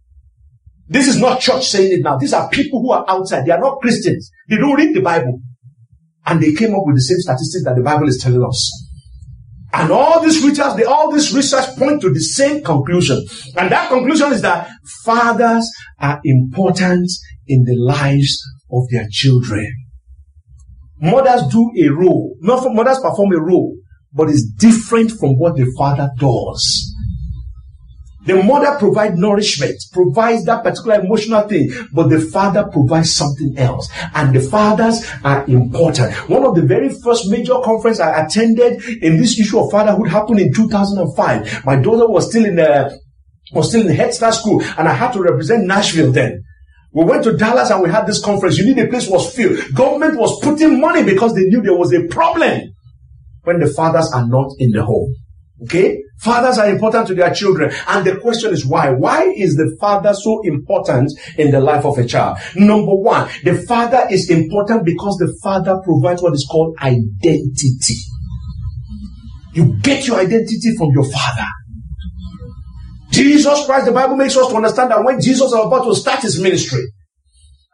This 0.88 1.06
is 1.06 1.20
not 1.20 1.40
church 1.40 1.68
saying 1.68 1.92
it 1.92 2.02
now. 2.02 2.16
These 2.16 2.32
are 2.32 2.48
people 2.48 2.80
who 2.80 2.92
are 2.92 3.04
outside. 3.08 3.44
They 3.44 3.52
are 3.52 3.60
not 3.60 3.80
Christians. 3.80 4.30
They 4.48 4.56
don't 4.56 4.74
read 4.74 4.94
the 4.96 5.02
Bible. 5.02 5.40
And 6.26 6.42
they 6.42 6.54
came 6.54 6.74
up 6.74 6.82
with 6.84 6.96
the 6.96 7.02
same 7.02 7.18
statistics 7.20 7.64
that 7.64 7.76
the 7.76 7.82
Bible 7.82 8.08
is 8.08 8.18
telling 8.18 8.42
us. 8.42 8.88
And 9.72 9.92
all 9.92 10.20
these 10.22 10.42
research, 10.42 10.76
they, 10.76 10.84
all 10.84 11.12
this 11.12 11.32
research 11.32 11.76
point 11.76 12.00
to 12.00 12.12
the 12.12 12.20
same 12.20 12.64
conclusion. 12.64 13.22
And 13.56 13.70
that 13.70 13.90
conclusion 13.90 14.32
is 14.32 14.40
that 14.42 14.70
fathers 15.04 15.70
are 15.98 16.20
important 16.24 17.10
in 17.46 17.64
the 17.64 17.76
lives 17.76 18.42
of 18.72 18.84
their 18.90 19.06
children. 19.10 19.70
Mothers 21.00 21.42
do 21.52 21.70
a 21.78 21.88
role. 21.88 22.34
Not 22.40 22.62
for 22.62 22.72
mothers 22.72 22.98
perform 22.98 23.32
a 23.32 23.40
role, 23.40 23.76
but 24.12 24.30
it's 24.30 24.50
different 24.58 25.12
from 25.12 25.38
what 25.38 25.56
the 25.56 25.70
father 25.76 26.10
does. 26.18 26.94
The 28.28 28.42
mother 28.42 28.78
provides 28.78 29.16
nourishment, 29.18 29.82
provides 29.90 30.44
that 30.44 30.62
particular 30.62 31.00
emotional 31.00 31.48
thing, 31.48 31.72
but 31.94 32.10
the 32.10 32.20
father 32.20 32.68
provides 32.70 33.16
something 33.16 33.56
else. 33.56 33.88
And 34.14 34.36
the 34.36 34.40
fathers 34.40 35.10
are 35.24 35.46
important. 35.46 36.12
One 36.28 36.44
of 36.44 36.54
the 36.54 36.60
very 36.60 36.90
first 36.90 37.30
major 37.30 37.58
conference 37.64 38.00
I 38.00 38.22
attended 38.26 38.82
in 39.02 39.16
this 39.16 39.40
issue 39.40 39.58
of 39.58 39.70
fatherhood 39.70 40.08
happened 40.08 40.40
in 40.40 40.52
2005. 40.52 41.64
My 41.64 41.76
daughter 41.76 42.06
was 42.06 42.28
still 42.28 42.44
in 42.44 42.56
the 42.56 43.00
was 43.54 43.70
still 43.70 43.88
in 43.88 43.94
Head 43.94 44.12
Start 44.12 44.34
school, 44.34 44.62
and 44.76 44.86
I 44.86 44.92
had 44.92 45.12
to 45.12 45.22
represent 45.22 45.64
Nashville 45.64 46.12
then. 46.12 46.44
We 46.92 47.06
went 47.06 47.24
to 47.24 47.34
Dallas 47.34 47.70
and 47.70 47.82
we 47.82 47.88
had 47.88 48.06
this 48.06 48.22
conference. 48.22 48.58
You 48.58 48.66
need 48.66 48.76
the 48.76 48.88
place 48.88 49.08
was 49.08 49.34
filled. 49.34 49.58
Government 49.74 50.18
was 50.18 50.38
putting 50.42 50.78
money 50.78 51.02
because 51.02 51.34
they 51.34 51.44
knew 51.44 51.62
there 51.62 51.74
was 51.74 51.94
a 51.94 52.04
problem 52.08 52.74
when 53.44 53.58
the 53.58 53.68
fathers 53.68 54.12
are 54.12 54.28
not 54.28 54.50
in 54.58 54.72
the 54.72 54.84
home. 54.84 55.14
Okay? 55.62 56.02
Fathers 56.20 56.58
are 56.58 56.68
important 56.68 57.06
to 57.08 57.14
their 57.14 57.32
children. 57.32 57.72
And 57.86 58.04
the 58.04 58.16
question 58.16 58.52
is 58.52 58.66
why? 58.66 58.90
Why 58.90 59.24
is 59.24 59.54
the 59.54 59.76
father 59.80 60.14
so 60.14 60.42
important 60.44 61.12
in 61.36 61.50
the 61.50 61.60
life 61.60 61.84
of 61.84 61.96
a 61.98 62.04
child? 62.04 62.38
Number 62.56 62.94
one, 62.94 63.28
the 63.44 63.54
father 63.54 64.06
is 64.10 64.28
important 64.30 64.84
because 64.84 65.16
the 65.18 65.36
father 65.42 65.78
provides 65.84 66.22
what 66.22 66.34
is 66.34 66.46
called 66.50 66.76
identity. 66.82 67.94
You 69.52 69.76
get 69.80 70.06
your 70.06 70.18
identity 70.18 70.76
from 70.76 70.90
your 70.92 71.04
father. 71.04 71.46
Jesus 73.10 73.64
Christ, 73.66 73.86
the 73.86 73.92
Bible 73.92 74.16
makes 74.16 74.36
us 74.36 74.48
to 74.48 74.56
understand 74.56 74.90
that 74.90 75.02
when 75.02 75.20
Jesus 75.20 75.42
was 75.42 75.66
about 75.66 75.84
to 75.84 75.94
start 75.94 76.20
his 76.20 76.40
ministry, 76.40 76.84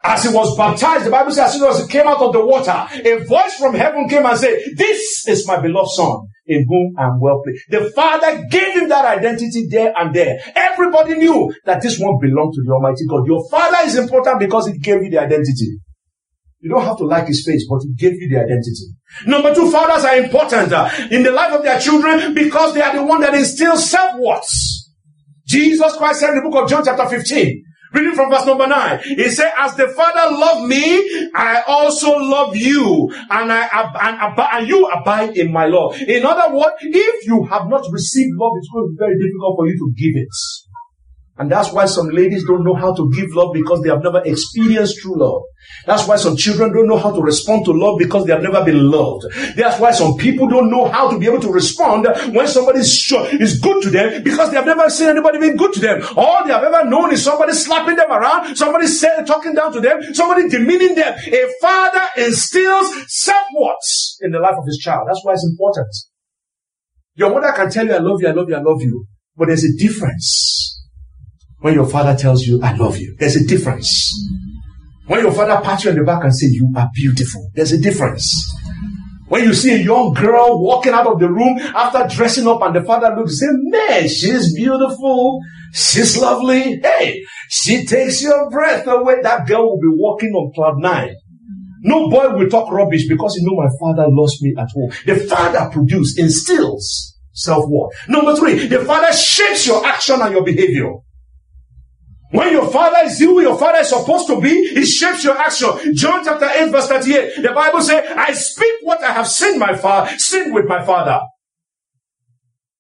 as 0.05 0.23
he 0.23 0.29
was 0.29 0.55
baptized, 0.57 1.07
the 1.07 1.11
Bible 1.11 1.33
says, 1.33 1.47
as 1.47 1.53
soon 1.55 1.65
as 1.65 1.81
he 1.81 1.89
came 1.89 2.07
out 2.07 2.21
of 2.21 2.35
the 2.35 2.45
water, 2.45 2.87
a 2.93 3.25
voice 3.25 3.55
from 3.59 3.75
heaven 3.75 4.07
came 4.07 4.27
and 4.27 4.39
said, 4.39 4.59
This 4.77 5.27
is 5.27 5.49
my 5.49 5.59
beloved 5.59 5.91
son, 5.93 6.29
in 6.47 6.67
whom 6.69 6.95
I 6.99 7.05
am 7.05 7.21
well 7.21 7.41
pleased. 7.43 7.65
The 7.71 7.91
Father 7.93 8.45
gave 8.51 8.75
him 8.75 8.91
that 8.91 9.07
identity 9.07 9.67
there 9.71 9.95
and 9.97 10.15
there. 10.15 10.39
Everybody 10.55 11.15
knew 11.15 11.55
that 11.65 11.81
this 11.81 11.99
one 11.99 12.19
belonged 12.21 12.53
to 12.53 12.63
the 12.67 12.73
Almighty 12.73 13.07
God. 13.09 13.27
Your 13.27 13.49
Father 13.49 13.79
is 13.87 13.97
important 13.97 14.41
because 14.41 14.69
it 14.69 14.83
gave 14.83 15.03
you 15.03 15.11
the 15.11 15.21
identity. 15.21 15.79
You 16.61 16.71
don't 16.71 16.85
have 16.85 16.99
to 16.99 17.05
like 17.05 17.27
his 17.27 17.45
face, 17.45 17.67
but 17.69 17.81
he 17.83 17.95
gave 17.95 18.13
you 18.15 18.29
the 18.29 18.43
identity. 18.43 18.93
Number 19.27 19.55
two, 19.55 19.71
fathers 19.71 20.05
are 20.05 20.17
important 20.17 20.73
uh, 20.73 20.91
in 21.11 21.23
the 21.23 21.31
life 21.31 21.53
of 21.53 21.63
their 21.63 21.79
children 21.81 22.35
because 22.35 22.75
they 22.75 22.83
are 22.83 22.95
the 22.95 23.03
one 23.03 23.21
that 23.23 23.35
instills 23.35 23.91
self-worth. 23.91 24.49
Jesus 25.47 25.97
Christ 25.97 26.21
said 26.21 26.31
in 26.31 26.37
the 26.37 26.49
book 26.49 26.63
of 26.63 26.69
John 26.71 26.85
chapter 26.85 27.07
15, 27.07 27.65
Reading 27.95 28.15
from 28.15 28.31
verse 28.31 28.45
number 28.45 28.67
nine. 28.67 29.01
He 29.05 29.31
said, 29.31 29.53
as 29.57 29.77
the 29.77 29.89
Father 29.89 30.35
loved 30.35 30.69
me, 30.69 31.31
I 31.35 31.63
also 31.67 32.17
love 32.19 32.57
you 32.57 33.09
and 33.31 33.53
I, 33.53 33.69
and, 34.03 34.37
and 34.37 34.69
you 34.69 34.87
abide 34.87 35.37
in 35.37 35.53
my 35.53 35.67
love. 35.67 36.01
In 36.01 36.25
other 36.25 36.55
words, 36.55 36.75
if 36.81 37.27
you 37.27 37.45
have 37.45 37.69
not 37.69 37.87
received 37.93 38.33
love, 38.35 38.53
it's 38.59 38.69
going 38.73 38.87
to 38.87 38.93
be 38.93 38.99
very 38.99 39.15
difficult 39.15 39.57
for 39.57 39.69
you 39.69 39.79
to 39.79 39.93
give 39.97 40.21
it. 40.21 40.29
And 41.37 41.51
that's 41.51 41.73
why 41.73 41.87
some 41.87 42.11
ladies 42.11 42.45
don't 42.47 42.63
know 42.63 42.75
how 42.75 42.95
to 42.95 43.11
give 43.11 43.35
love 43.35 43.53
because 43.53 43.83
they 43.83 43.89
have 43.89 44.05
never 44.05 44.23
experienced 44.25 45.01
true 45.01 45.19
love. 45.19 45.43
That's 45.85 46.07
why 46.07 46.15
some 46.15 46.37
children 46.37 46.73
don't 46.73 46.87
know 46.87 46.99
how 46.99 47.11
to 47.11 47.21
respond 47.21 47.65
to 47.65 47.73
love 47.73 47.99
because 47.99 48.25
they 48.25 48.33
have 48.33 48.43
never 48.43 48.65
been 48.65 48.89
loved. 48.89 49.25
That's 49.57 49.81
why 49.81 49.91
some 49.91 50.17
people 50.17 50.47
don't 50.47 50.71
know 50.71 50.87
how 50.87 51.11
to 51.11 51.19
be 51.19 51.27
able 51.27 51.41
to 51.41 51.51
respond 51.51 52.07
when 52.33 52.47
somebody 52.47 52.79
is 52.79 53.61
good 53.61 53.83
to 53.83 53.91
them 53.91 54.23
because 54.23 54.51
they 54.51 54.57
have 54.57 54.67
never 54.67 54.89
seen 54.89 55.09
anybody 55.09 55.41
being 55.41 55.57
good 55.57 55.73
to 55.73 55.81
them. 55.81 56.03
All 56.17 56.45
they 56.47 56.53
have 56.53 56.63
ever 56.63 56.85
known 56.89 57.13
is 57.13 57.25
somebody 57.25 57.53
slapping 57.53 57.97
them 57.97 58.13
around, 58.13 58.55
somebody 58.55 58.87
saying, 58.87 59.27
talking 59.27 59.55
down 59.55 59.73
to 59.73 59.81
them, 59.81 60.15
somebody 60.15 60.49
demeaning 60.49 60.95
them. 60.95 61.19
A 61.19 61.53
father 61.61 62.03
instills 62.17 62.95
self-worth 63.09 64.21
in 64.21 64.31
the 64.31 64.39
life 64.39 64.55
of 64.57 64.67
his 64.67 64.79
child. 64.79 65.09
That's 65.09 65.21
why 65.25 65.33
it's 65.33 65.49
important. 65.51 65.89
Your 67.17 67.31
mother 67.31 67.53
can 67.53 67.71
tell 67.71 67.87
you, 67.87 67.95
I 67.95 67.99
love 67.99 68.21
you, 68.21 68.29
I 68.29 68.33
love 68.33 68.49
you, 68.49 68.55
I 68.55 68.61
love 68.61 68.83
you. 68.83 69.07
But 69.37 69.49
there's 69.49 69.65
a 69.65 69.77
difference 69.77 70.84
when 71.65 71.73
your 71.73 71.87
father 71.87 72.15
tells 72.15 72.47
you, 72.47 72.61
I 72.63 72.75
love 72.77 72.99
you. 72.99 73.17
There's 73.19 73.37
a 73.37 73.47
difference. 73.47 74.13
When 75.07 75.21
your 75.21 75.33
father 75.33 75.65
pats 75.65 75.85
you 75.85 75.93
on 75.93 75.97
the 75.97 76.05
back 76.05 76.23
and 76.23 76.37
says, 76.37 76.53
You 76.53 76.71
are 76.77 76.91
beautiful, 76.95 77.51
there's 77.55 77.73
a 77.73 77.81
difference. 77.81 78.55
When 79.29 79.45
you 79.45 79.55
see 79.55 79.73
a 79.73 79.79
young 79.79 80.13
girl 80.13 80.63
walking 80.63 80.93
out 80.93 81.07
of 81.07 81.21
the 81.21 81.31
room 81.31 81.59
after 81.59 82.07
dressing 82.15 82.47
up 82.47 82.61
and 82.61 82.77
the 82.77 82.83
father 82.83 83.17
looks, 83.17 83.41
and 83.41 83.71
Man, 83.71 84.07
she's 84.09 84.55
beautiful. 84.55 85.41
She's 85.73 86.19
lovely. 86.19 86.83
Hey, 86.83 87.23
she 87.49 87.87
takes 87.87 88.23
your 88.23 88.51
breath 88.51 88.87
away. 88.87 89.23
That 89.23 89.47
girl 89.47 89.71
will 89.71 89.81
be 89.81 89.97
walking 89.97 90.33
on 90.35 90.53
cloud 90.55 90.75
nine. 90.77 91.15
No 91.81 92.11
boy 92.11 92.37
will 92.37 92.51
talk 92.51 92.71
rubbish 92.71 93.09
because 93.09 93.37
you 93.37 93.49
know 93.49 93.57
my 93.57 93.71
father 93.81 94.07
lost 94.11 94.43
me 94.43 94.55
at 94.59 94.69
home. 94.71 94.91
The 95.07 95.17
father 95.31 95.71
produces, 95.73 96.19
instills 96.19 97.17
self-worth. 97.33 97.95
Number 98.07 98.37
three, 98.37 98.67
the 98.67 98.85
father 98.85 99.15
shapes 99.15 99.67
your 99.67 99.83
action 99.87 100.21
and 100.21 100.31
your 100.31 100.45
behavior. 100.45 100.93
When 102.35 102.51
your 102.51 102.69
father 102.69 102.99
is 103.05 103.21
who 103.21 103.41
your 103.41 103.57
father 103.57 103.79
is 103.79 103.91
supposed 103.91 104.27
to 104.27 104.41
be, 104.41 104.49
it 104.51 104.87
shapes 104.87 105.23
your 105.23 105.39
action. 105.39 105.95
John 105.95 106.25
chapter 106.25 106.47
8 106.47 106.69
verse 106.73 106.89
38. 106.89 107.43
The 107.43 107.53
Bible 107.53 107.81
says, 107.81 108.05
I 108.17 108.33
speak 108.33 108.75
what 108.83 109.01
I 109.05 109.13
have 109.13 109.29
seen 109.29 109.57
my 109.57 109.77
father, 109.77 110.11
seen 110.19 110.53
with 110.53 110.65
my 110.67 110.85
father. 110.85 111.21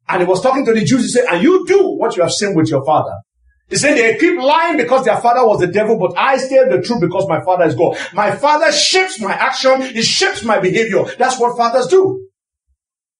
And 0.09 0.23
he 0.23 0.29
was 0.29 0.43
talking 0.43 0.67
to 0.67 0.73
the 0.73 0.85
Jews. 0.85 1.03
He 1.03 1.09
said, 1.09 1.27
and 1.31 1.41
you 1.41 1.65
do 1.69 1.87
what 1.87 2.17
you 2.17 2.25
have 2.25 2.33
seen 2.33 2.57
with 2.57 2.69
your 2.69 2.85
father. 2.85 3.15
He 3.71 3.77
said 3.77 3.95
they 3.97 4.19
keep 4.19 4.41
lying 4.41 4.77
because 4.77 5.05
their 5.05 5.21
father 5.21 5.47
was 5.47 5.61
the 5.61 5.69
devil, 5.69 6.01
but 6.01 6.19
I 6.19 6.37
tell 6.37 6.69
the 6.69 6.83
truth 6.83 7.01
because 7.01 7.29
my 7.29 7.41
father 7.45 7.67
is 7.67 7.77
God. 7.77 7.97
My 8.13 8.35
father 8.35 8.73
shapes 8.73 9.21
my 9.21 9.35
action. 9.35 9.83
He 9.83 10.03
shapes 10.03 10.43
my 10.43 10.59
behavior. 10.59 11.05
That's 11.17 11.39
what 11.39 11.57
fathers 11.57 11.87
do. 11.87 12.29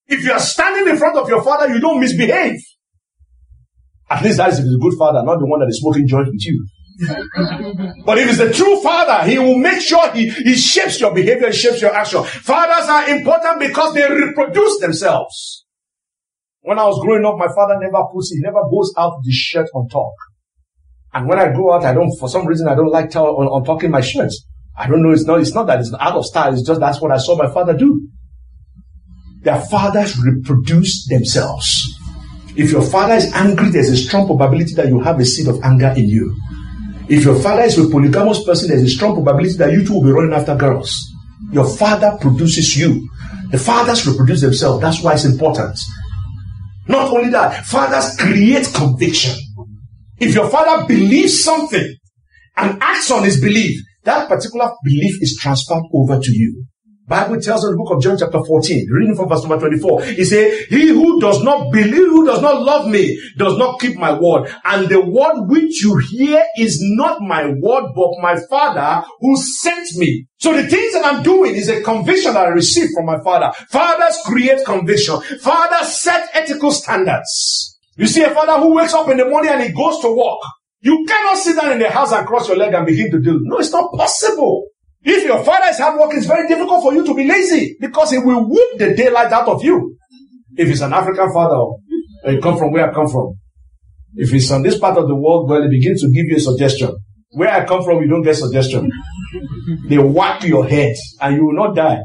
If 0.09 0.25
you 0.25 0.33
are 0.33 0.41
standing 0.41 0.93
in 0.93 0.99
front 0.99 1.17
of 1.17 1.29
your 1.29 1.45
father, 1.45 1.73
you 1.73 1.79
don't 1.81 2.01
misbehave. 2.01 2.59
At 4.15 4.23
least 4.23 4.37
that 4.37 4.51
is 4.53 4.61
a 4.61 4.79
good 4.79 4.95
father, 4.97 5.25
not 5.25 5.41
the 5.41 5.47
one 5.47 5.59
that 5.59 5.67
is 5.67 5.81
smoking 5.81 6.07
joint 6.07 6.29
with 6.29 6.47
you. 6.47 6.65
but 8.07 8.17
if 8.17 8.29
he's 8.29 8.39
a 8.39 8.53
true 8.53 8.81
father, 8.81 9.29
he 9.29 9.41
will 9.41 9.59
make 9.59 9.81
sure 9.81 10.09
he, 10.13 10.31
he 10.31 10.55
shapes 10.55 11.01
your 11.01 11.13
behavior, 11.13 11.53
shapes 11.53 11.83
your 11.83 11.93
action. 11.93 12.23
Fathers 12.23 12.89
are 12.89 13.11
important 13.11 13.59
because 13.59 13.93
they 13.93 14.09
reproduce 14.09 14.79
themselves. 14.79 15.67
When 16.61 16.79
I 16.79 16.85
was 16.85 17.01
growing 17.05 17.25
up, 17.25 17.37
my 17.37 17.49
father 17.57 17.75
never 17.81 18.05
puts, 18.13 18.31
he 18.31 18.39
never 18.41 18.63
goes 18.71 18.95
out 18.97 19.15
the 19.25 19.33
shirt 19.33 19.67
on 19.75 19.89
top. 19.89 20.15
And 21.13 21.29
when 21.29 21.41
I 21.41 21.53
grow 21.53 21.73
out, 21.75 21.85
I 21.85 21.93
don't, 21.93 22.17
for 22.17 22.29
some 22.29 22.47
reason, 22.47 22.69
I 22.69 22.77
don't 22.77 22.93
like 22.93 23.11
tell, 23.11 23.27
on, 23.27 23.47
on 23.49 23.65
talking 23.65 23.91
my 23.91 24.01
shirts. 24.01 24.47
I 24.79 24.87
don't 24.87 25.03
know, 25.03 25.11
it's 25.11 25.25
not, 25.25 25.41
it's 25.41 25.55
not 25.55 25.67
that 25.67 25.81
it's 25.81 25.93
out 25.99 26.15
of 26.15 26.25
style, 26.25 26.53
it's 26.53 26.65
just 26.65 26.79
that's 26.79 27.01
what 27.01 27.11
I 27.11 27.19
saw 27.19 27.37
my 27.37 27.53
father 27.53 27.77
do. 27.77 28.09
Their 29.43 29.61
fathers 29.61 30.17
reproduce 30.17 31.09
themselves. 31.09 31.99
If 32.57 32.71
your 32.71 32.83
father 32.83 33.15
is 33.15 33.33
angry, 33.33 33.71
there's 33.71 33.91
a 33.91 33.97
strong 33.97 34.27
probability 34.27 34.75
that 34.75 34.89
you 34.89 35.01
have 35.01 35.19
a 35.19 35.25
seed 35.25 35.49
of 35.49 35.61
anger 35.63 35.93
in 35.97 36.09
you. 36.09 36.37
If 37.09 37.25
your 37.25 37.39
father 37.41 37.63
is 37.63 37.79
a 37.79 37.89
polygamous 37.89 38.45
person, 38.45 38.69
there's 38.69 38.83
a 38.83 38.89
strong 38.89 39.15
probability 39.15 39.57
that 39.59 39.73
you 39.73 39.85
too 39.85 39.95
will 39.95 40.05
be 40.05 40.11
running 40.11 40.33
after 40.33 40.55
girls. 40.55 41.11
Your 41.51 41.67
father 41.67 42.17
produces 42.21 42.77
you. 42.77 43.09
The 43.51 43.59
fathers 43.59 44.07
reproduce 44.07 44.41
themselves. 44.41 44.81
That's 44.81 45.03
why 45.03 45.15
it's 45.15 45.25
important. 45.25 45.79
Not 46.87 47.13
only 47.13 47.31
that, 47.31 47.67
fathers 47.67 48.17
create 48.19 48.69
conviction. 48.75 49.35
If 50.19 50.35
your 50.35 50.49
father 50.49 50.87
believes 50.87 51.43
something 51.43 51.97
and 52.57 52.83
acts 52.83 53.11
on 53.11 53.25
his 53.25 53.41
belief, 53.41 53.81
that 54.05 54.29
particular 54.29 54.71
belief 54.85 55.23
is 55.23 55.39
transferred 55.41 55.85
over 55.93 56.21
to 56.21 56.31
you. 56.31 56.65
Bible 57.07 57.39
tells 57.39 57.65
us 57.65 57.71
in 57.71 57.73
the 57.73 57.77
book 57.77 57.93
of 57.93 58.03
John 58.03 58.17
chapter 58.19 58.43
14, 58.43 58.89
reading 58.91 59.15
from 59.15 59.29
verse 59.29 59.43
number 59.43 59.59
24, 59.59 60.05
he 60.05 60.25
said, 60.25 60.67
he 60.71 60.89
who 60.89 61.21
does 61.21 61.43
not 61.43 61.71
believe, 61.71 61.93
who 61.93 62.25
does 62.25 62.41
not 62.41 62.63
love 62.63 62.89
me, 62.89 63.21
does 63.37 63.59
not 63.59 63.79
keep 63.79 63.99
my 63.99 64.19
word. 64.19 64.51
And 64.65 64.89
the 64.89 65.01
word 65.01 65.47
which 65.49 65.83
you 65.83 65.99
hear 65.99 66.43
is 66.57 66.79
not 66.81 67.21
my 67.21 67.47
word, 67.47 67.93
but 67.95 68.23
my 68.23 68.37
father 68.49 69.07
who 69.21 69.37
sent 69.37 69.87
me. 69.97 70.27
So 70.39 70.55
the 70.57 70.67
things 70.67 70.95
that 70.95 71.05
I'm 71.05 71.23
doing 71.23 71.55
is 71.55 71.69
a 71.69 71.83
conviction 71.83 72.39
I 72.39 72.47
receive 72.47 72.89
from 72.95 73.05
my 73.05 73.23
father. 73.23 73.53
Fathers 73.69 74.19
create 74.25 74.65
conviction. 74.65 75.21
Fathers 75.41 76.01
set 76.01 76.31
ethical 76.33 76.71
standards. 76.71 77.79
You 77.97 78.07
see 78.07 78.23
a 78.23 78.31
father 78.31 78.59
who 78.59 78.77
wakes 78.77 78.95
up 78.95 79.11
in 79.11 79.19
the 79.19 79.27
morning 79.27 79.51
and 79.53 79.63
he 79.63 79.73
goes 79.73 80.01
to 80.01 80.09
work. 80.11 80.41
You 80.81 81.05
cannot 81.07 81.37
sit 81.37 81.57
down 81.57 81.73
in 81.73 81.79
the 81.79 81.91
house 81.91 82.13
and 82.13 82.27
cross 82.27 82.49
your 82.49 82.57
leg 82.57 82.73
and 82.73 82.87
begin 82.87 83.11
to 83.11 83.21
do. 83.21 83.41
No, 83.43 83.59
it's 83.59 83.73
not 83.73 83.93
possible. 83.93 84.69
If 85.05 85.25
your 85.25 85.45
father 85.45 85.67
is 85.69 85.79
hardworking, 85.79 86.19
it's 86.19 86.27
very 86.27 86.49
difficult 86.49 86.83
for 86.83 86.95
you 86.95 87.05
to 87.05 87.15
be 87.15 87.25
lazy 87.25 87.77
because 87.79 88.11
he 88.11 88.19
will 88.19 88.49
whoop 88.49 88.79
the 88.79 88.95
daylight 88.95 89.33
out 89.33 89.49
of 89.49 89.63
you. 89.63 89.97
If 90.57 90.69
it's 90.69 90.81
an 90.81 90.93
African 90.93 91.31
father, 91.33 91.61
you 92.27 92.41
come 92.41 92.57
from 92.57 92.73
where 92.73 92.91
I 92.91 92.95
come 92.95 93.09
from. 93.09 93.35
If 94.15 94.33
it's 94.33 94.51
on 94.51 94.63
this 94.63 94.79
part 94.79 94.97
of 94.97 95.09
the 95.09 95.15
world, 95.15 95.49
well, 95.51 95.63
he 95.63 95.69
begins 95.69 96.01
to 96.03 96.09
give 96.09 96.27
you 96.27 96.37
a 96.37 96.41
suggestion. 96.41 96.97
Where 97.33 97.51
I 97.51 97.67
come 97.67 97.83
from, 97.83 98.01
you 98.01 98.09
don't 98.09 98.23
get 98.23 98.37
suggestion. 98.37 98.91
They 99.89 99.99
whack 99.99 100.45
your 100.45 100.67
head 100.69 100.95
and 101.21 101.37
you 101.37 101.47
will 101.47 101.55
not 101.55 101.75
die. 101.75 102.01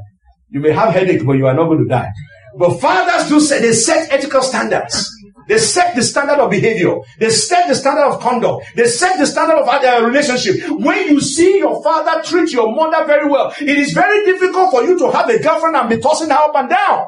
You 0.50 0.60
may 0.60 0.72
have 0.72 0.94
headache, 0.94 1.26
but 1.26 1.34
you 1.34 1.46
are 1.46 1.54
not 1.54 1.66
going 1.66 1.84
to 1.84 1.88
die. 1.88 2.10
But 2.58 2.80
fathers 2.80 3.30
do 3.30 3.40
say 3.40 3.62
they 3.62 3.74
set 3.74 4.12
ethical 4.12 4.42
standards. 4.42 5.08
They 5.50 5.58
set 5.58 5.96
the 5.96 6.04
standard 6.04 6.38
of 6.38 6.52
behavior. 6.52 7.00
They 7.18 7.32
set 7.32 7.68
the 7.68 7.74
standard 7.74 8.06
of 8.06 8.22
conduct. 8.22 8.68
They 8.76 8.86
set 8.86 9.18
the 9.18 9.26
standard 9.26 9.58
of 9.58 9.68
uh, 9.68 10.06
relationship. 10.06 10.70
When 10.70 11.08
you 11.08 11.20
see 11.20 11.58
your 11.58 11.82
father 11.82 12.22
treat 12.22 12.54
your 12.54 12.72
mother 12.74 13.04
very 13.08 13.28
well, 13.28 13.52
it 13.60 13.78
is 13.78 13.92
very 13.94 14.24
difficult 14.26 14.70
for 14.70 14.84
you 14.84 14.98
to 15.00 15.12
have 15.12 15.28
a 15.28 15.40
girlfriend 15.40 15.76
and 15.76 15.90
be 15.90 15.98
tossing 15.98 16.30
her 16.30 16.36
up 16.36 16.56
and 16.56 16.70
down. 16.70 17.08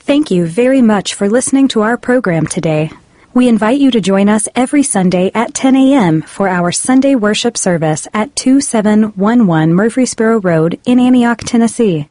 Thank 0.00 0.30
you 0.30 0.46
very 0.46 0.82
much 0.82 1.14
for 1.14 1.30
listening 1.30 1.66
to 1.68 1.80
our 1.80 1.96
program 1.96 2.46
today. 2.46 2.90
We 3.32 3.48
invite 3.48 3.80
you 3.80 3.90
to 3.90 4.02
join 4.02 4.28
us 4.28 4.48
every 4.54 4.82
Sunday 4.82 5.30
at 5.34 5.54
10 5.54 5.76
a.m. 5.76 6.22
for 6.22 6.48
our 6.48 6.70
Sunday 6.72 7.14
worship 7.14 7.56
service 7.56 8.06
at 8.12 8.36
2711 8.36 9.74
Murfreesboro 9.74 10.40
Road 10.40 10.78
in 10.84 11.00
Antioch, 11.00 11.38
Tennessee. 11.38 12.10